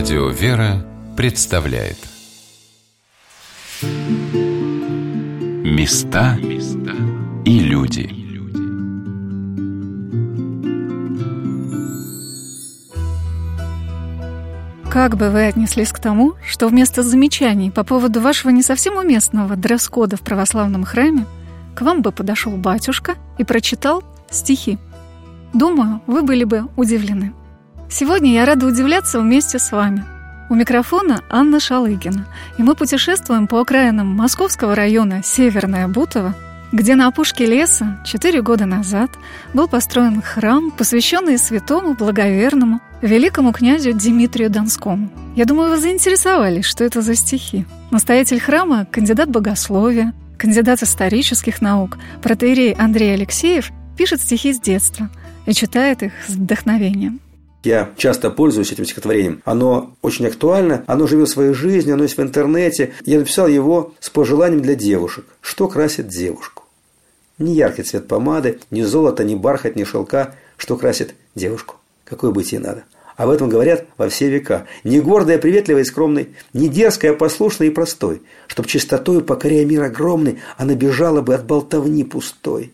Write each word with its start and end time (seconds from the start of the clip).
Радио 0.00 0.30
«Вера» 0.30 0.82
представляет 1.14 1.98
Места 5.62 6.38
и 7.44 7.58
люди 7.58 8.08
Как 14.90 15.18
бы 15.18 15.28
вы 15.28 15.44
отнеслись 15.44 15.92
к 15.92 15.98
тому, 15.98 16.32
что 16.46 16.68
вместо 16.68 17.02
замечаний 17.02 17.70
по 17.70 17.84
поводу 17.84 18.22
вашего 18.22 18.50
не 18.50 18.62
совсем 18.62 18.96
уместного 18.96 19.54
дресс-кода 19.54 20.16
в 20.16 20.22
православном 20.22 20.84
храме 20.84 21.26
к 21.74 21.82
вам 21.82 22.00
бы 22.00 22.10
подошел 22.10 22.52
батюшка 22.52 23.16
и 23.36 23.44
прочитал 23.44 24.02
стихи? 24.30 24.78
Думаю, 25.52 26.00
вы 26.06 26.22
были 26.22 26.44
бы 26.44 26.68
удивлены. 26.76 27.34
Сегодня 27.92 28.32
я 28.32 28.44
рада 28.44 28.66
удивляться 28.66 29.20
вместе 29.20 29.58
с 29.58 29.72
вами. 29.72 30.04
У 30.48 30.54
микрофона 30.54 31.22
Анна 31.28 31.58
Шалыгина, 31.58 32.24
и 32.56 32.62
мы 32.62 32.76
путешествуем 32.76 33.48
по 33.48 33.60
окраинам 33.60 34.06
московского 34.06 34.76
района 34.76 35.22
Северная 35.24 35.88
Бутово, 35.88 36.36
где 36.70 36.94
на 36.94 37.08
опушке 37.08 37.46
леса 37.46 38.00
четыре 38.04 38.42
года 38.42 38.64
назад 38.64 39.10
был 39.54 39.66
построен 39.66 40.22
храм, 40.22 40.70
посвященный 40.70 41.36
святому 41.36 41.94
благоверному 41.94 42.80
великому 43.02 43.52
князю 43.52 43.92
Дмитрию 43.92 44.50
Донскому. 44.50 45.10
Я 45.34 45.44
думаю, 45.44 45.70
вы 45.70 45.80
заинтересовались, 45.80 46.66
что 46.66 46.84
это 46.84 47.02
за 47.02 47.16
стихи. 47.16 47.66
Настоятель 47.90 48.38
храма– 48.38 48.86
кандидат 48.90 49.30
богословия, 49.30 50.14
кандидат 50.38 50.80
исторических 50.84 51.60
наук, 51.60 51.98
протеерей 52.22 52.72
Андрей 52.72 53.14
Алексеев 53.14 53.72
пишет 53.96 54.22
стихи 54.22 54.52
с 54.52 54.60
детства 54.60 55.10
и 55.44 55.52
читает 55.52 56.04
их 56.04 56.12
с 56.28 56.30
вдохновением. 56.30 57.20
Я 57.62 57.90
часто 57.96 58.30
пользуюсь 58.30 58.72
этим 58.72 58.86
стихотворением. 58.86 59.42
Оно 59.44 59.94
очень 60.00 60.26
актуально, 60.26 60.82
оно 60.86 61.06
живет 61.06 61.28
своей 61.28 61.52
жизнью, 61.52 61.94
оно 61.94 62.04
есть 62.04 62.16
в 62.16 62.22
интернете. 62.22 62.94
Я 63.04 63.18
написал 63.18 63.48
его 63.48 63.92
с 64.00 64.08
пожеланием 64.08 64.62
для 64.62 64.74
девушек. 64.74 65.26
Что 65.42 65.68
красит 65.68 66.08
девушку? 66.08 66.64
Ни 67.38 67.50
яркий 67.50 67.82
цвет 67.82 68.08
помады, 68.08 68.60
ни 68.70 68.82
золото, 68.82 69.24
ни 69.24 69.34
бархат, 69.34 69.76
ни 69.76 69.84
шелка. 69.84 70.34
Что 70.56 70.76
красит 70.76 71.14
девушку? 71.34 71.76
Какой 72.04 72.32
быть 72.32 72.52
ей 72.52 72.58
надо? 72.58 72.84
Об 73.16 73.28
этом 73.28 73.50
говорят 73.50 73.84
во 73.98 74.08
все 74.08 74.30
века. 74.30 74.66
Не 74.82 75.00
гордая, 75.00 75.38
приветливая 75.38 75.82
и 75.82 75.84
скромной, 75.84 76.30
не 76.54 76.68
дерзкая, 76.68 77.12
послушной 77.12 77.68
и 77.68 77.70
простой, 77.70 78.22
чтоб 78.46 78.66
чистотою, 78.66 79.20
покоряя 79.20 79.66
мир 79.66 79.82
огромный, 79.82 80.38
она 80.56 80.74
бежала 80.74 81.20
бы 81.20 81.34
от 81.34 81.44
болтовни 81.44 82.04
пустой. 82.04 82.72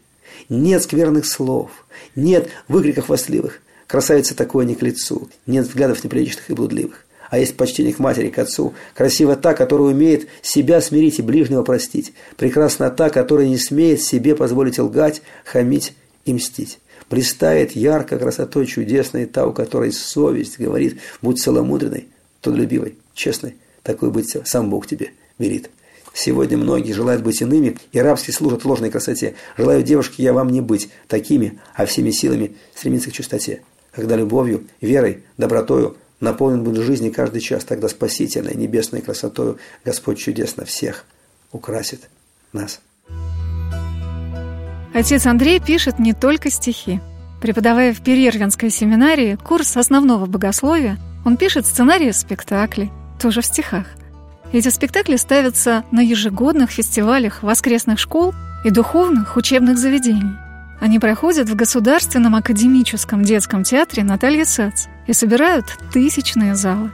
Нет 0.48 0.84
скверных 0.84 1.26
слов, 1.26 1.70
нет 2.14 2.48
выкриков 2.68 3.06
хвастливых, 3.06 3.60
Красавица 3.86 4.34
такое 4.34 4.64
не 4.64 4.74
к 4.74 4.82
лицу. 4.82 5.28
Нет 5.46 5.66
взглядов 5.66 6.02
неприличных 6.02 6.50
и 6.50 6.54
блудливых. 6.54 7.04
А 7.30 7.38
есть 7.38 7.56
почтение 7.56 7.92
к 7.92 7.98
матери, 7.98 8.28
к 8.28 8.38
отцу. 8.38 8.74
Красива 8.94 9.36
та, 9.36 9.54
которая 9.54 9.88
умеет 9.88 10.28
себя 10.42 10.80
смирить 10.80 11.18
и 11.18 11.22
ближнего 11.22 11.62
простить. 11.62 12.12
Прекрасна 12.36 12.90
та, 12.90 13.10
которая 13.10 13.48
не 13.48 13.58
смеет 13.58 14.00
себе 14.00 14.34
позволить 14.34 14.78
лгать, 14.78 15.22
хамить 15.44 15.94
и 16.24 16.32
мстить. 16.32 16.78
Блистает 17.10 17.72
ярко 17.72 18.18
красотой 18.18 18.66
чудесной 18.66 19.26
та, 19.26 19.46
у 19.46 19.52
которой 19.52 19.92
совесть 19.92 20.58
говорит, 20.58 21.00
будь 21.22 21.40
целомудренной, 21.40 22.08
трудолюбивой, 22.40 22.96
честной. 23.14 23.56
Такой 23.82 24.10
быть 24.10 24.36
сам 24.44 24.70
Бог 24.70 24.86
тебе 24.86 25.12
велит. 25.38 25.70
Сегодня 26.12 26.56
многие 26.56 26.92
желают 26.92 27.22
быть 27.22 27.42
иными 27.42 27.76
и 27.92 28.00
рабски 28.00 28.30
служат 28.30 28.64
ложной 28.64 28.90
красоте. 28.90 29.34
Желаю 29.56 29.82
девушке 29.82 30.22
я 30.22 30.32
вам 30.32 30.48
не 30.48 30.60
быть 30.60 30.88
такими, 31.08 31.60
а 31.74 31.86
всеми 31.86 32.10
силами 32.10 32.56
стремиться 32.74 33.10
к 33.10 33.12
чистоте 33.12 33.60
когда 33.96 34.14
любовью, 34.14 34.64
верой, 34.82 35.24
добротою 35.38 35.96
наполнен 36.20 36.62
будет 36.62 36.84
жизнь 36.84 37.10
каждый 37.10 37.40
час, 37.40 37.64
тогда 37.64 37.88
спасительной, 37.88 38.54
небесной 38.54 39.00
красотою 39.00 39.58
Господь 39.84 40.18
чудесно 40.18 40.66
всех 40.66 41.06
украсит 41.50 42.08
нас. 42.52 42.80
Отец 44.94 45.26
Андрей 45.26 45.60
пишет 45.60 45.98
не 45.98 46.12
только 46.12 46.50
стихи. 46.50 47.00
Преподавая 47.40 47.92
в 47.92 48.02
Перервинской 48.02 48.70
семинарии 48.70 49.36
курс 49.36 49.76
основного 49.76 50.26
богословия, 50.26 50.98
он 51.24 51.36
пишет 51.36 51.66
сценарии 51.66 52.10
спектаклей, 52.10 52.90
тоже 53.20 53.40
в 53.40 53.46
стихах. 53.46 53.86
Эти 54.52 54.68
спектакли 54.68 55.16
ставятся 55.16 55.84
на 55.90 56.00
ежегодных 56.00 56.70
фестивалях 56.70 57.42
воскресных 57.42 57.98
школ 57.98 58.34
и 58.64 58.70
духовных 58.70 59.36
учебных 59.36 59.78
заведений. 59.78 60.45
Они 60.80 60.98
проходят 60.98 61.48
в 61.48 61.54
Государственном 61.54 62.34
академическом 62.34 63.22
детском 63.22 63.64
театре 63.64 64.04
Наталья 64.04 64.44
Сац 64.44 64.86
и 65.06 65.12
собирают 65.12 65.66
тысячные 65.92 66.54
залы. 66.54 66.90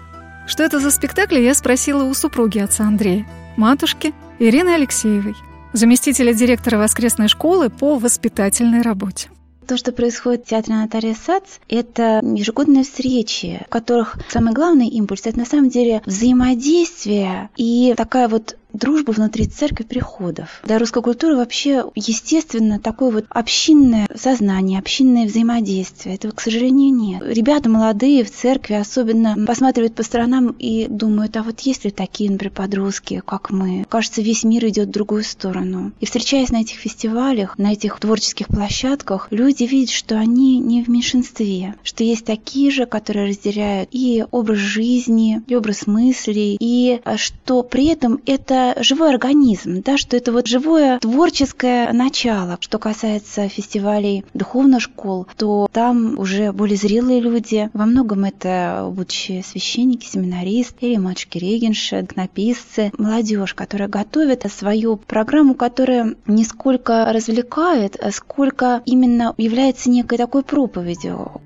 Что 0.47 0.63
это 0.63 0.79
за 0.79 0.91
спектакли, 0.91 1.41
я 1.41 1.55
спросила 1.55 2.05
у 2.05 2.15
супруги 2.15 2.59
отца 2.59 2.85
Андрея, 2.85 3.27
матушки 3.57 4.15
Ирины 4.39 4.71
Алексеевой, 4.71 5.35
заместителя 5.73 6.33
директора 6.33 6.79
воскресной 6.79 7.29
школы 7.29 7.71
по 7.71 7.99
воспитательной 7.99 8.83
работе. 8.83 9.31
То, 9.67 9.77
что 9.77 9.93
происходит 9.93 10.45
в 10.45 10.49
театре 10.49 10.75
Наталья 10.75 11.15
Сац, 11.15 11.45
это 11.69 12.21
ежегодные 12.23 12.83
встречи, 12.83 13.63
в 13.67 13.71
которых 13.71 14.17
самый 14.29 14.53
главный 14.53 14.89
импульс– 14.89 15.23
это 15.25 15.39
на 15.39 15.45
самом 15.45 15.69
деле 15.69 16.03
взаимодействие 16.05 17.49
и 17.57 17.95
такая 17.97 18.29
вот 18.29 18.57
дружба 18.73 19.13
внутри 19.13 19.47
церкви 19.47 19.85
приходов. 19.85 20.61
Для 20.65 20.79
русской 20.79 21.03
культуры 21.03 21.37
вообще 21.37 21.85
естественно 21.95 22.79
такое 22.79 23.11
вот 23.11 23.25
общинное 23.29 24.09
сознание, 24.15 24.79
общинное 24.79 25.27
взаимодействие. 25.27 26.15
Этого, 26.15 26.33
к 26.33 26.41
сожалению, 26.41 26.95
нет. 26.95 27.23
Ребята 27.25 27.69
молодые 27.69 28.25
в 28.25 28.31
церкви 28.31 28.75
особенно 28.75 29.37
посматривают 29.47 29.95
по 29.95 30.03
сторонам 30.03 30.55
и 30.59 30.87
думают, 30.89 31.37
а 31.37 31.43
вот 31.43 31.61
есть 31.61 31.85
ли 31.85 31.91
такие, 31.91 32.31
например, 32.31 32.53
подростки, 32.53 33.23
как 33.25 33.51
мы? 33.51 33.85
Кажется, 33.89 34.23
весь 34.23 34.45
мир 34.45 34.67
идет 34.67 34.89
в 34.89 34.93
другую 34.93 35.25
сторону. 35.25 35.93
И 36.01 36.07
встречаясь 36.07 36.51
на 36.51 36.61
этих 36.63 36.77
фестивалях, 36.77 37.59
на 37.59 37.73
этих 37.73 37.99
творческих 37.99 38.49
площадках, 38.49 39.29
люди 39.31 39.65
видят, 39.65 39.91
что 39.91 40.19
они 40.19 40.59
не 40.59 40.83
в 40.83 40.89
меньшинстве, 40.89 41.75
что 41.83 42.05
есть 42.05 42.25
такие 42.25 42.71
же, 42.71 42.87
которые 42.87 43.29
разделяют 43.29 43.89
и 43.93 44.25
образ 44.31 44.59
жизни, 44.59 45.43
и 45.47 45.55
образ 45.55 45.87
мыслей, 45.87 46.57
и 46.59 47.01
что 47.17 47.63
при 47.63 47.87
этом 47.87 48.21
это 48.27 48.62
живой 48.79 49.11
организм, 49.11 49.83
да, 49.83 49.97
что 49.97 50.17
это 50.17 50.33
вот 50.33 50.47
живое 50.47 50.99
творческое 50.99 51.93
начало. 51.93 52.59
Что 52.61 52.79
касается 52.79 53.49
фестивалей 53.49 54.25
духовных 54.35 54.83
школ, 54.83 55.27
то 55.37 55.69
там 55.73 56.19
уже 56.19 56.53
более 56.53 56.77
зрелые 56.77 57.21
люди. 57.21 57.71
Во 57.73 57.87
многом 57.87 58.25
это 58.25 58.91
будущие 58.93 59.43
священники, 59.43 60.07
семинаристы 60.07 60.87
или 60.87 60.97
матушки 60.97 61.39
регенши, 61.39 62.07
написцы, 62.17 62.93
молодежь, 62.99 63.55
которая 63.55 63.89
готовит 63.89 64.45
свою 64.51 64.97
программу, 64.97 65.55
которая 65.55 66.15
не 66.27 66.45
сколько 66.45 67.13
развлекает, 67.13 67.97
а 68.03 68.11
сколько 68.11 68.83
именно 68.87 69.35
является 69.39 69.91
некой 69.91 70.19
такой 70.19 70.43
проповедью. 70.43 71.41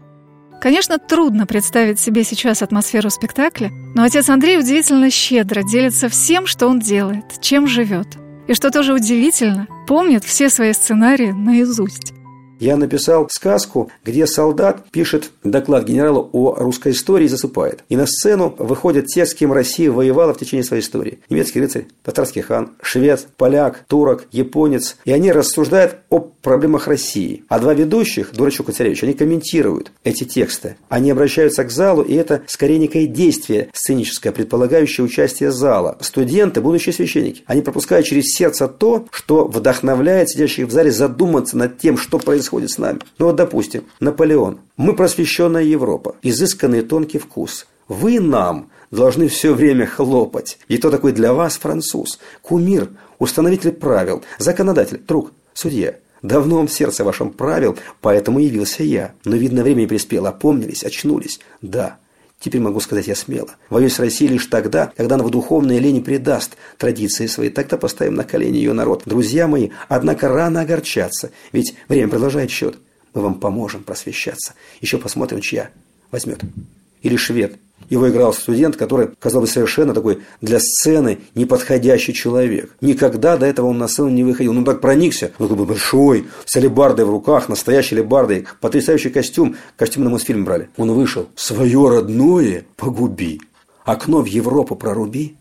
Конечно, 0.60 0.98
трудно 0.98 1.46
представить 1.46 2.00
себе 2.00 2.24
сейчас 2.24 2.62
атмосферу 2.62 3.10
спектакля, 3.10 3.70
но 3.94 4.02
отец 4.02 4.28
Андрей 4.28 4.58
удивительно 4.58 5.10
щедро 5.10 5.62
делится 5.62 6.08
всем, 6.08 6.46
что 6.46 6.66
он 6.66 6.80
делает, 6.80 7.40
чем 7.40 7.66
живет. 7.66 8.08
И 8.48 8.54
что 8.54 8.70
тоже 8.70 8.94
удивительно, 8.94 9.66
помнит 9.86 10.24
все 10.24 10.48
свои 10.48 10.72
сценарии 10.72 11.32
наизусть. 11.32 12.15
Я 12.58 12.76
написал 12.76 13.28
сказку, 13.30 13.90
где 14.04 14.26
солдат 14.26 14.90
пишет 14.90 15.30
доклад 15.44 15.84
генералу 15.84 16.30
о 16.32 16.54
русской 16.54 16.92
истории 16.92 17.26
и 17.26 17.28
засыпает. 17.28 17.84
И 17.88 17.96
на 17.96 18.06
сцену 18.06 18.54
выходят 18.58 19.06
те, 19.06 19.26
с 19.26 19.34
кем 19.34 19.52
Россия 19.52 19.90
воевала 19.90 20.32
в 20.32 20.38
течение 20.38 20.64
своей 20.64 20.82
истории. 20.82 21.18
Немецкий 21.28 21.60
рыцарь, 21.60 21.86
татарский 22.02 22.42
хан, 22.42 22.70
швед, 22.80 23.26
поляк, 23.36 23.84
турок, 23.88 24.26
японец. 24.32 24.96
И 25.04 25.12
они 25.12 25.32
рассуждают 25.32 25.96
о 26.08 26.20
проблемах 26.20 26.88
России. 26.88 27.44
А 27.48 27.58
два 27.58 27.74
ведущих, 27.74 28.32
Дурачок 28.32 28.70
и 28.70 28.72
Царевич, 28.72 29.02
они 29.04 29.12
комментируют 29.12 29.92
эти 30.02 30.24
тексты. 30.24 30.76
Они 30.88 31.10
обращаются 31.10 31.64
к 31.64 31.70
залу, 31.70 32.02
и 32.02 32.14
это 32.14 32.42
скорее 32.46 32.78
некое 32.78 33.06
действие 33.06 33.68
сценическое, 33.74 34.32
предполагающее 34.32 35.04
участие 35.04 35.50
зала. 35.50 35.98
Студенты, 36.00 36.60
будущие 36.60 36.92
священники, 36.92 37.42
они 37.46 37.60
пропускают 37.60 38.06
через 38.06 38.34
сердце 38.34 38.68
то, 38.68 39.06
что 39.10 39.46
вдохновляет 39.46 40.30
сидящих 40.30 40.68
в 40.68 40.70
зале 40.70 40.90
задуматься 40.90 41.56
над 41.56 41.78
тем, 41.78 41.98
что 41.98 42.18
происходит 42.18 42.45
происходит 42.46 42.70
с 42.70 42.78
нами. 42.78 43.00
Ну 43.18 43.26
вот, 43.26 43.36
допустим, 43.36 43.84
Наполеон. 44.00 44.60
Мы 44.76 44.94
просвещенная 44.94 45.64
Европа, 45.64 46.16
изысканный 46.22 46.82
тонкий 46.82 47.18
вкус. 47.18 47.66
Вы 47.88 48.20
нам 48.20 48.70
должны 48.90 49.28
все 49.28 49.52
время 49.52 49.86
хлопать. 49.86 50.58
И 50.68 50.78
кто 50.78 50.90
такой 50.90 51.12
для 51.12 51.32
вас 51.32 51.56
француз? 51.56 52.18
Кумир, 52.42 52.90
установитель 53.18 53.72
правил, 53.72 54.22
законодатель, 54.38 55.00
друг, 55.06 55.32
судья. 55.54 55.96
Давно 56.22 56.60
он 56.60 56.66
в 56.66 56.72
сердце 56.72 57.04
вашем 57.04 57.30
правил, 57.30 57.76
поэтому 58.00 58.38
явился 58.38 58.82
я. 58.82 59.12
Но, 59.24 59.36
видно, 59.36 59.62
время 59.62 59.80
не 59.80 59.86
приспело. 59.86 60.28
Опомнились, 60.28 60.84
очнулись. 60.84 61.40
Да, 61.62 61.98
Теперь 62.38 62.60
могу 62.60 62.80
сказать 62.80 63.06
я 63.06 63.14
смело. 63.14 63.56
Воюсь 63.70 63.98
Россией 63.98 64.32
лишь 64.32 64.46
тогда, 64.46 64.92
когда 64.96 65.14
она 65.14 65.24
в 65.24 65.30
духовной 65.30 65.78
лени 65.78 66.00
предаст 66.00 66.56
традиции 66.76 67.26
свои. 67.26 67.48
Тогда 67.48 67.76
поставим 67.76 68.14
на 68.14 68.24
колени 68.24 68.58
ее 68.58 68.72
народ. 68.72 69.02
Друзья 69.06 69.48
мои, 69.48 69.70
однако 69.88 70.28
рано 70.28 70.60
огорчаться, 70.60 71.30
ведь 71.52 71.74
время 71.88 72.08
продолжает 72.08 72.50
счет. 72.50 72.78
Мы 73.14 73.22
вам 73.22 73.40
поможем 73.40 73.82
просвещаться. 73.82 74.54
Еще 74.80 74.98
посмотрим, 74.98 75.40
чья 75.40 75.70
возьмет. 76.10 76.40
Или 77.02 77.16
швед, 77.16 77.58
Его 77.88 78.08
играл 78.08 78.32
студент, 78.32 78.76
который, 78.76 79.08
казалось 79.18 79.52
совершенно 79.52 79.94
такой 79.94 80.22
для 80.40 80.58
сцены 80.58 81.18
неподходящий 81.34 82.14
человек. 82.14 82.74
Никогда 82.80 83.36
до 83.36 83.46
этого 83.46 83.66
он 83.66 83.78
на 83.78 83.86
сцену 83.86 84.08
не 84.08 84.24
выходил. 84.24 84.56
Он 84.56 84.64
так 84.64 84.80
проникся. 84.80 85.30
Он 85.38 85.48
такой 85.48 85.66
большой, 85.66 86.26
с 86.44 86.56
алебардой 86.56 87.04
в 87.04 87.10
руках, 87.10 87.48
настоящей 87.48 87.96
алебардой, 87.96 88.46
потрясающий 88.60 89.10
костюм. 89.10 89.56
Костюм 89.76 90.04
на 90.04 90.10
Мосфильм 90.10 90.44
брали. 90.44 90.68
Он 90.76 90.92
вышел. 90.92 91.28
Свое 91.36 91.88
родное 91.88 92.64
погуби. 92.76 93.40
Окно 93.84 94.20
в 94.20 94.26
Европу 94.26 94.74
проруби. 94.74 95.36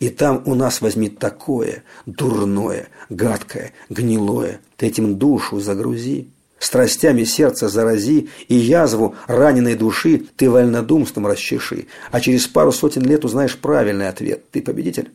И 0.00 0.10
там 0.10 0.42
у 0.44 0.54
нас 0.54 0.82
возьми 0.82 1.08
такое, 1.08 1.82
дурное, 2.04 2.88
гадкое, 3.08 3.72
гнилое. 3.88 4.60
Ты 4.76 4.86
этим 4.88 5.16
душу 5.16 5.60
загрузи. 5.60 6.28
Страстями 6.58 7.24
сердца 7.24 7.68
зарази, 7.68 8.28
и 8.48 8.54
язву 8.54 9.14
раненой 9.26 9.74
души 9.74 10.22
ты 10.36 10.48
вольнодумством 10.50 11.26
расчеши, 11.26 11.86
а 12.10 12.20
через 12.20 12.46
пару 12.46 12.72
сотен 12.72 13.02
лет 13.02 13.24
узнаешь 13.24 13.56
правильный 13.56 14.08
ответ. 14.08 14.50
Ты 14.50 14.62
победитель 14.62 15.10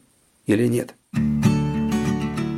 или 0.46 0.68
нет? 0.68 0.94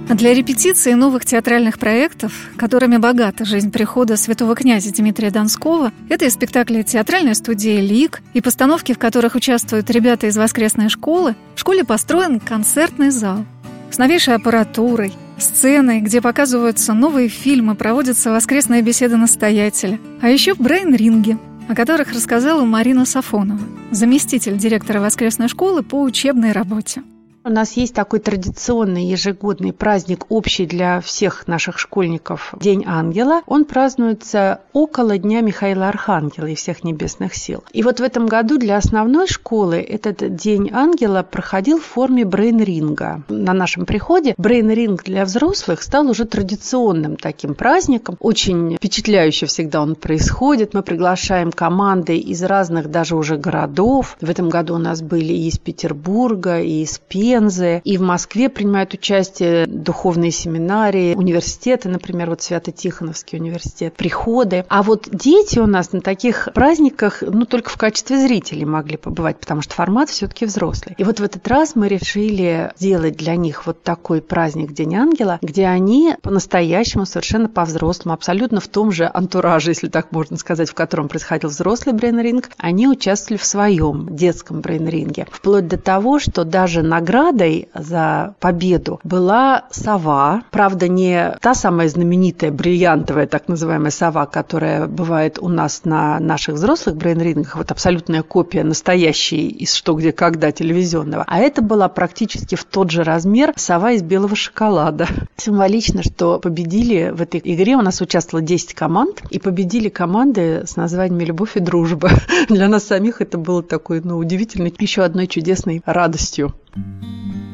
Для 0.09 0.33
репетиции 0.33 0.94
новых 0.94 1.25
театральных 1.25 1.80
проектов, 1.80 2.33
которыми 2.56 2.97
богата 2.97 3.45
жизнь 3.45 3.71
прихода 3.71 4.15
святого 4.15 4.53
князя 4.53 4.94
Дмитрия 4.94 5.31
Донского, 5.31 5.91
это 6.07 6.25
и 6.25 6.29
спектакли 6.29 6.83
театральной 6.83 7.33
студии 7.33 7.79
«Лик», 7.79 8.21
и 8.33 8.41
постановки, 8.41 8.94
в 8.94 9.00
которых 9.00 9.33
участвуют 9.33 9.89
ребята 9.89 10.27
из 10.27 10.38
воскресной 10.38 10.89
школы, 10.89 11.36
в 11.56 11.59
школе 11.59 11.83
построен 11.83 12.39
концертный 12.39 13.09
зал 13.09 13.45
с 13.89 13.97
новейшей 13.97 14.36
аппаратурой, 14.36 15.13
сценой, 15.38 16.01
где 16.01 16.21
показываются 16.21 16.94
новые 16.94 17.30
фильмы, 17.30 17.75
проводятся 17.75 18.31
воскресные 18.31 18.81
беседы 18.81 19.18
настоятеля, 19.18 20.00
а 20.21 20.30
еще 20.30 20.53
брейн-ринги, 20.53 21.38
о 21.68 21.75
которых 21.75 22.12
рассказала 22.12 22.65
Марина 22.65 23.06
Сафонова, 23.06 23.62
заместитель 23.91 24.57
директора 24.57 25.00
воскресной 25.00 25.47
школы 25.47 25.83
по 25.83 26.01
учебной 26.01 26.51
работе. 26.51 27.03
У 27.45 27.49
нас 27.49 27.73
есть 27.73 27.93
такой 27.93 28.19
традиционный 28.19 29.03
ежегодный 29.03 29.73
праздник, 29.73 30.27
общий 30.29 30.65
для 30.65 31.01
всех 31.01 31.45
наших 31.45 31.77
школьников, 31.77 32.53
День 32.57 32.85
ангела. 32.87 33.41
Он 33.47 33.65
празднуется 33.65 34.61
около 34.71 35.17
Дня 35.17 35.41
Михаила 35.41 35.89
Архангела 35.89 36.45
и 36.45 36.55
всех 36.55 36.85
небесных 36.85 37.35
сил. 37.35 37.61
И 37.73 37.83
вот 37.83 37.99
в 37.99 38.03
этом 38.03 38.27
году 38.27 38.57
для 38.57 38.77
основной 38.77 39.27
школы 39.27 39.75
этот 39.75 40.37
День 40.37 40.69
ангела 40.71 41.21
проходил 41.21 41.79
в 41.79 41.83
форме 41.83 42.23
брейн-ринга. 42.23 43.23
На 43.27 43.51
нашем 43.51 43.85
приходе 43.85 44.35
брейн-ринг 44.37 45.03
для 45.03 45.25
взрослых 45.25 45.83
стал 45.83 46.09
уже 46.09 46.23
традиционным 46.23 47.17
таким 47.17 47.55
праздником. 47.55 48.15
Очень 48.21 48.77
впечатляюще 48.77 49.47
всегда 49.47 49.81
он 49.81 49.95
происходит. 49.95 50.73
Мы 50.73 50.81
приглашаем 50.81 51.51
команды 51.51 52.17
из 52.17 52.41
разных 52.41 52.89
даже 52.89 53.17
уже 53.17 53.35
городов. 53.35 54.15
В 54.21 54.29
этом 54.29 54.47
году 54.47 54.75
у 54.75 54.79
нас 54.79 55.01
были 55.01 55.33
и 55.33 55.49
из 55.49 55.57
Петербурга, 55.57 56.61
и 56.61 56.83
из 56.83 56.99
Пензы, 56.99 57.32
Пензы, 57.33 57.81
и 57.83 57.97
в 57.97 58.01
Москве 58.01 58.47
принимают 58.47 58.94
участие 58.94 59.65
духовные 59.65 60.30
семинарии, 60.30 61.15
университеты, 61.15 61.89
например, 61.89 62.30
вот 62.30 62.44
Свято-Тихоновский 62.44 63.39
университет, 63.39 63.95
приходы. 63.95 64.65
А 64.69 64.83
вот 64.83 65.09
дети 65.12 65.57
у 65.57 65.65
нас 65.65 65.94
на 65.94 66.01
таких 66.01 66.50
праздниках, 66.53 67.24
ну, 67.25 67.45
только 67.45 67.71
в 67.71 67.77
качестве 67.77 68.19
зрителей 68.19 68.65
могли 68.65 68.97
побывать, 68.97 69.39
потому 69.39 69.63
что 69.63 69.74
формат 69.74 70.12
все-таки 70.12 70.45
взрослый. 70.45 70.94
И 71.00 71.03
вот 71.03 71.19
в 71.19 71.24
этот 71.24 71.47
раз 71.47 71.75
мы 71.75 71.88
решили 71.88 72.71
сделать 72.77 73.18
для 73.18 73.36
них 73.36 73.65
вот 73.65 73.81
такой 73.81 74.21
праздник 74.21 74.71
День 74.74 74.95
Ангела, 74.95 75.39
где 75.41 75.65
они 75.65 76.15
по-настоящему, 76.21 77.07
совершенно 77.07 77.50
по-взрослому, 77.50 78.13
абсолютно 78.13 78.59
в 78.59 78.68
том 78.68 78.91
же 78.91 79.09
антураже, 79.12 79.71
если 79.71 79.88
так 79.88 80.12
можно 80.12 80.38
сказать, 80.38 80.69
в 80.69 80.75
котором 80.75 81.09
происходил 81.09 81.50
взрослый 81.50 81.95
брейн-ринг, 81.95 82.51
они 82.57 82.88
участвовали 82.88 83.39
в 83.39 83.45
своем 83.45 84.15
детском 84.15 84.62
брейн-ринге. 84.62 85.25
Вплоть 85.31 85.68
до 85.68 85.79
того, 85.79 86.19
что 86.19 86.44
даже 86.44 86.83
награды 86.83 87.22
наградой 87.23 87.69
за 87.73 88.35
победу 88.39 88.99
была 89.03 89.65
сова. 89.71 90.43
Правда, 90.51 90.87
не 90.87 91.37
та 91.41 91.53
самая 91.53 91.87
знаменитая 91.87 92.51
бриллиантовая 92.51 93.27
так 93.27 93.47
называемая 93.47 93.91
сова, 93.91 94.25
которая 94.25 94.87
бывает 94.87 95.39
у 95.39 95.49
нас 95.49 95.81
на 95.85 96.19
наших 96.19 96.55
взрослых 96.55 96.95
брейн-рингах, 96.95 97.55
вот 97.55 97.71
абсолютная 97.71 98.23
копия 98.23 98.63
настоящей 98.63 99.47
из 99.47 99.73
«Что, 99.73 99.93
где, 99.93 100.11
когда» 100.11 100.51
телевизионного. 100.51 101.23
А 101.27 101.39
это 101.39 101.61
была 101.61 101.87
практически 101.89 102.55
в 102.55 102.63
тот 102.65 102.91
же 102.91 103.03
размер 103.03 103.53
сова 103.55 103.91
из 103.91 104.01
белого 104.01 104.35
шоколада. 104.35 105.07
Символично, 105.37 106.03
что 106.03 106.39
победили 106.39 107.11
в 107.13 107.21
этой 107.21 107.41
игре. 107.43 107.75
У 107.75 107.81
нас 107.81 108.01
участвовало 108.01 108.45
10 108.45 108.73
команд, 108.73 109.21
и 109.29 109.39
победили 109.39 109.89
команды 109.89 110.63
с 110.65 110.75
названиями 110.75 111.25
«Любовь 111.25 111.55
и 111.55 111.59
дружба». 111.59 112.09
Для 112.49 112.67
нас 112.67 112.85
самих 112.85 113.21
это 113.21 113.37
было 113.37 113.63
такой, 113.63 114.01
ну, 114.03 114.17
удивительной, 114.17 114.73
еще 114.79 115.03
одной 115.03 115.27
чудесной 115.27 115.81
радостью. 115.85 116.53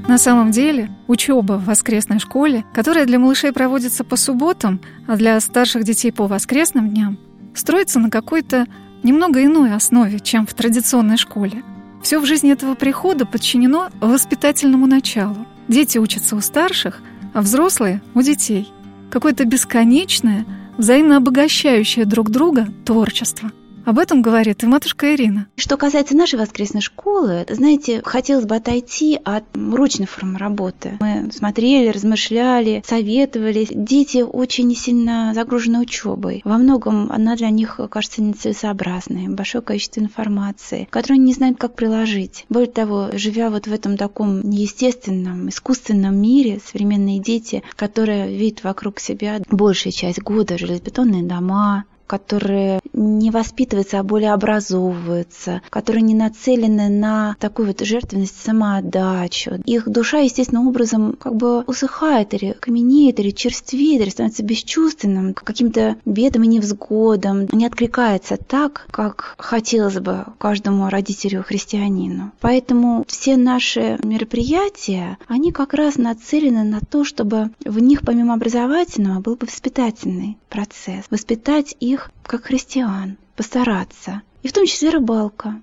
На 0.09 0.17
самом 0.17 0.49
деле, 0.49 0.89
учеба 1.07 1.53
в 1.53 1.65
воскресной 1.65 2.17
школе, 2.17 2.65
которая 2.73 3.05
для 3.05 3.19
малышей 3.19 3.53
проводится 3.53 4.03
по 4.03 4.15
субботам, 4.15 4.81
а 5.07 5.15
для 5.15 5.39
старших 5.39 5.83
детей 5.83 6.11
по 6.11 6.25
воскресным 6.25 6.89
дням, 6.89 7.19
строится 7.53 7.99
на 7.99 8.09
какой-то 8.09 8.65
немного 9.03 9.45
иной 9.45 9.73
основе, 9.73 10.19
чем 10.19 10.47
в 10.47 10.53
традиционной 10.55 11.17
школе. 11.17 11.63
Все 12.01 12.19
в 12.19 12.25
жизни 12.25 12.51
этого 12.51 12.73
прихода 12.73 13.27
подчинено 13.27 13.89
воспитательному 14.01 14.87
началу. 14.87 15.45
Дети 15.67 15.99
учатся 15.99 16.35
у 16.35 16.41
старших, 16.41 17.03
а 17.35 17.41
взрослые– 17.41 18.01
у 18.15 18.23
детей. 18.23 18.67
Какое-то 19.11 19.45
бесконечное, 19.45 20.45
взаимно 20.77 21.17
обогащающее 21.17 22.05
друг 22.05 22.31
друга 22.31 22.67
творчество– 22.83 23.51
об 23.89 23.97
этом 23.97 24.21
говорит 24.21 24.63
и 24.63 24.67
матушка 24.67 25.15
Ирина. 25.15 25.47
Что 25.55 25.75
касается 25.75 26.15
нашей 26.15 26.37
воскресной 26.37 26.81
школы, 26.81 27.45
знаете, 27.49 28.01
хотелось 28.05 28.45
бы 28.45 28.55
отойти 28.55 29.19
от 29.23 29.43
ручной 29.55 30.05
формы 30.05 30.37
работы. 30.37 30.97
Мы 30.99 31.31
смотрели, 31.31 31.89
размышляли, 31.89 32.83
советовали. 32.85 33.67
Дети 33.69 34.21
очень 34.21 34.75
сильно 34.75 35.31
загружены 35.33 35.79
учебой. 35.79 36.41
Во 36.45 36.57
многом 36.57 37.11
она 37.11 37.35
для 37.35 37.49
них 37.49 37.79
кажется 37.89 38.21
нецелесообразной. 38.21 39.27
Большое 39.27 39.63
количество 39.63 40.01
информации, 40.01 40.87
которую 40.91 41.15
они 41.15 41.25
не 41.25 41.33
знают, 41.33 41.57
как 41.57 41.75
приложить. 41.75 42.45
Более 42.47 42.71
того, 42.71 43.09
живя 43.13 43.49
вот 43.49 43.65
в 43.65 43.73
этом 43.73 43.97
таком 43.97 44.41
неестественном, 44.41 45.49
искусственном 45.49 46.15
мире, 46.15 46.61
современные 46.63 47.19
дети, 47.19 47.63
которые 47.75 48.37
видят 48.37 48.63
вокруг 48.63 48.99
себя 48.99 49.41
большая 49.49 49.91
часть 49.91 50.21
года 50.21 50.57
железобетонные 50.59 51.23
дома, 51.23 51.85
которые 52.09 52.79
не 52.91 53.29
воспитываются, 53.29 53.99
а 53.99 54.03
более 54.03 54.33
образовываются, 54.33 55.61
которые 55.69 56.01
не 56.01 56.15
нацелены 56.15 56.89
на 56.89 57.35
такую 57.39 57.67
вот 57.67 57.81
жертвенность, 57.81 58.41
самоотдачу. 58.41 59.61
Их 59.65 59.87
душа 59.87 60.17
естественным 60.17 60.67
образом 60.67 61.13
как 61.13 61.35
бы 61.35 61.61
усыхает 61.61 62.33
или 62.33 62.53
каменеет, 62.59 63.19
или 63.19 63.29
черствеет, 63.29 64.01
или 64.01 64.09
становится 64.09 64.43
бесчувственным, 64.43 65.35
каким-то 65.35 65.97
бедам 66.05 66.43
и 66.43 66.47
невзгодам, 66.47 67.47
не 67.51 67.67
откликается 67.67 68.37
так, 68.37 68.87
как 68.89 69.35
хотелось 69.37 69.99
бы 69.99 70.25
каждому 70.39 70.89
родителю-христианину. 70.89 72.31
Поэтому 72.41 73.05
все 73.07 73.37
наши 73.37 73.99
мероприятия, 74.03 75.19
они 75.27 75.51
как 75.51 75.75
раз 75.75 75.97
нацелены 75.97 76.63
на 76.63 76.79
то, 76.79 77.03
чтобы 77.03 77.51
в 77.63 77.77
них 77.79 78.01
помимо 78.01 78.33
образовательного 78.33 79.19
был 79.19 79.35
бы 79.35 79.45
воспитательный 79.45 80.37
процесс. 80.49 81.05
Воспитать 81.09 81.75
их 81.79 81.98
их, 81.99 82.11
как 82.23 82.45
христиан, 82.45 83.17
постараться. 83.35 84.21
И 84.43 84.47
в 84.47 84.53
том 84.53 84.65
числе 84.65 84.89
рыбалка. 84.89 85.55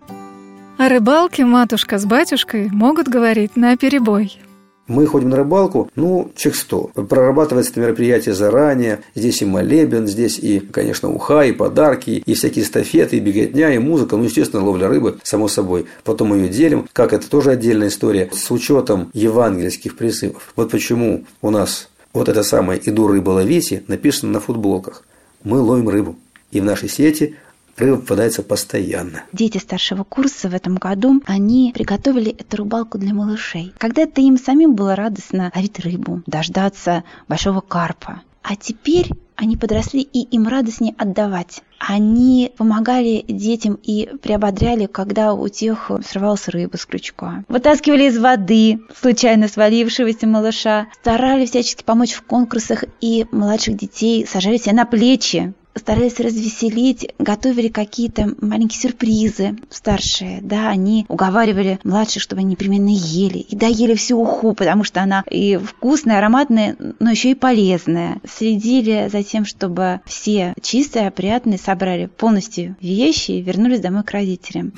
О 0.79 0.89
рыбалке 0.89 1.45
матушка 1.45 1.99
с 1.99 2.05
батюшкой 2.05 2.69
могут 2.71 3.09
говорить 3.09 3.57
на 3.57 3.77
перебой. 3.77 4.39
Мы 4.87 5.05
ходим 5.07 5.31
на 5.31 5.37
рыбалку, 5.37 5.91
ну, 5.97 6.31
чек 6.37 6.55
сто. 6.55 6.91
Прорабатывается 6.95 7.73
это 7.73 7.81
мероприятие 7.81 8.37
заранее. 8.37 9.01
Здесь 9.17 9.43
и 9.43 9.45
молебен, 9.45 10.07
здесь 10.07 10.39
и, 10.39 10.61
конечно, 10.61 11.09
уха, 11.09 11.43
и 11.43 11.51
подарки, 11.51 12.23
и 12.25 12.35
всякие 12.35 12.65
эстафеты, 12.65 13.17
и 13.17 13.21
беготня, 13.21 13.75
и 13.75 13.79
музыка. 13.79 14.17
Ну, 14.17 14.25
естественно, 14.25 14.63
ловля 14.63 14.87
рыбы, 14.87 15.19
само 15.25 15.49
собой. 15.49 15.87
Потом 16.05 16.29
мы 16.29 16.37
ее 16.37 16.49
делим. 16.51 16.89
Как 16.93 17.13
это 17.13 17.29
тоже 17.29 17.51
отдельная 17.51 17.89
история. 17.89 18.31
С 18.33 18.49
учетом 18.53 19.11
евангельских 19.13 19.97
призывов. 19.97 20.53
Вот 20.55 20.71
почему 20.71 21.25
у 21.43 21.51
нас 21.51 21.89
вот 22.13 22.29
это 22.29 22.45
самое 22.45 22.81
«Иду 22.89 23.09
рыба 23.09 23.31
ловите» 23.31 23.83
написано 23.89 24.33
на 24.33 24.41
футболках. 24.41 25.03
Мы 25.43 25.59
ловим 25.61 25.89
рыбу. 25.89 26.17
И 26.51 26.61
в 26.61 26.65
нашей 26.65 26.89
сети 26.89 27.37
рыба 27.77 27.99
попадается 27.99 28.43
постоянно. 28.43 29.25
Дети 29.33 29.59
старшего 29.59 30.05
курса 30.05 30.49
в 30.49 30.55
этом 30.55 30.77
году, 30.77 31.23
они 31.27 31.73
приготовили 31.75 32.33
эту 32.33 32.59
рыбалку 32.59 32.99
для 32.99 33.15
малышей. 33.15 33.73
Когда-то 33.79 34.21
им 34.21 34.39
самим 34.39 34.75
было 34.75 34.97
радостно 34.97 35.53
ловить 35.55 35.81
рыбу, 35.81 36.23
дождаться 36.27 37.05
большого 37.29 37.61
карпа. 37.61 38.23
А 38.43 38.55
теперь 38.55 39.11
они 39.35 39.57
подросли, 39.57 40.01
и 40.01 40.21
им 40.21 40.47
радостнее 40.47 40.95
отдавать. 40.97 41.63
Они 41.79 42.53
помогали 42.57 43.25
детям 43.29 43.79
и 43.83 44.09
приободряли, 44.23 44.87
когда 44.87 45.35
у 45.35 45.49
тех 45.49 45.91
срывалась 46.09 46.49
рыба 46.49 46.77
с 46.77 46.87
крючка. 46.87 47.45
Вытаскивали 47.49 48.05
из 48.05 48.19
воды 48.19 48.81
случайно 48.99 49.49
свалившегося 49.49 50.27
малыша. 50.27 50.87
Старались 51.01 51.51
всячески 51.51 51.83
помочь 51.83 52.13
в 52.13 52.23
конкурсах, 52.23 52.85
и 53.01 53.27
младших 53.33 53.77
детей 53.77 54.27
сажали 54.27 54.57
себе 54.57 54.75
на 54.75 54.87
плечи 54.87 55.53
старались 55.77 56.21
развеселить, 56.21 57.13
готовили 57.19 57.69
какие-то 57.69 58.35
маленькие 58.41 58.81
сюрпризы 58.81 59.57
старшие, 59.71 60.41
да, 60.43 60.69
они 60.69 61.07
уговаривали 61.09 61.79
младших, 61.85 62.23
чтобы 62.23 62.41
они 62.41 62.53
непременно 62.53 62.89
ели, 62.89 63.39
и 63.39 63.57
доели 63.57 63.95
всю 63.95 64.21
уху, 64.21 64.55
потому 64.55 64.85
что 64.85 65.03
она 65.03 65.23
и 65.31 65.57
вкусная, 65.57 66.19
ароматная, 66.19 66.77
но 66.99 67.11
еще 67.11 67.31
и 67.31 67.35
полезная. 67.35 68.19
Следили 68.27 69.09
за 69.11 69.23
тем, 69.23 69.45
чтобы 69.45 70.01
все 70.07 70.55
чистые, 70.63 71.09
опрятные, 71.09 71.59
собрали 71.59 72.07
полностью 72.07 72.77
вещи 72.81 73.33
и 73.33 73.43
вернулись 73.43 73.81
домой 73.81 74.05
к 74.05 74.11
родителям. 74.11 74.73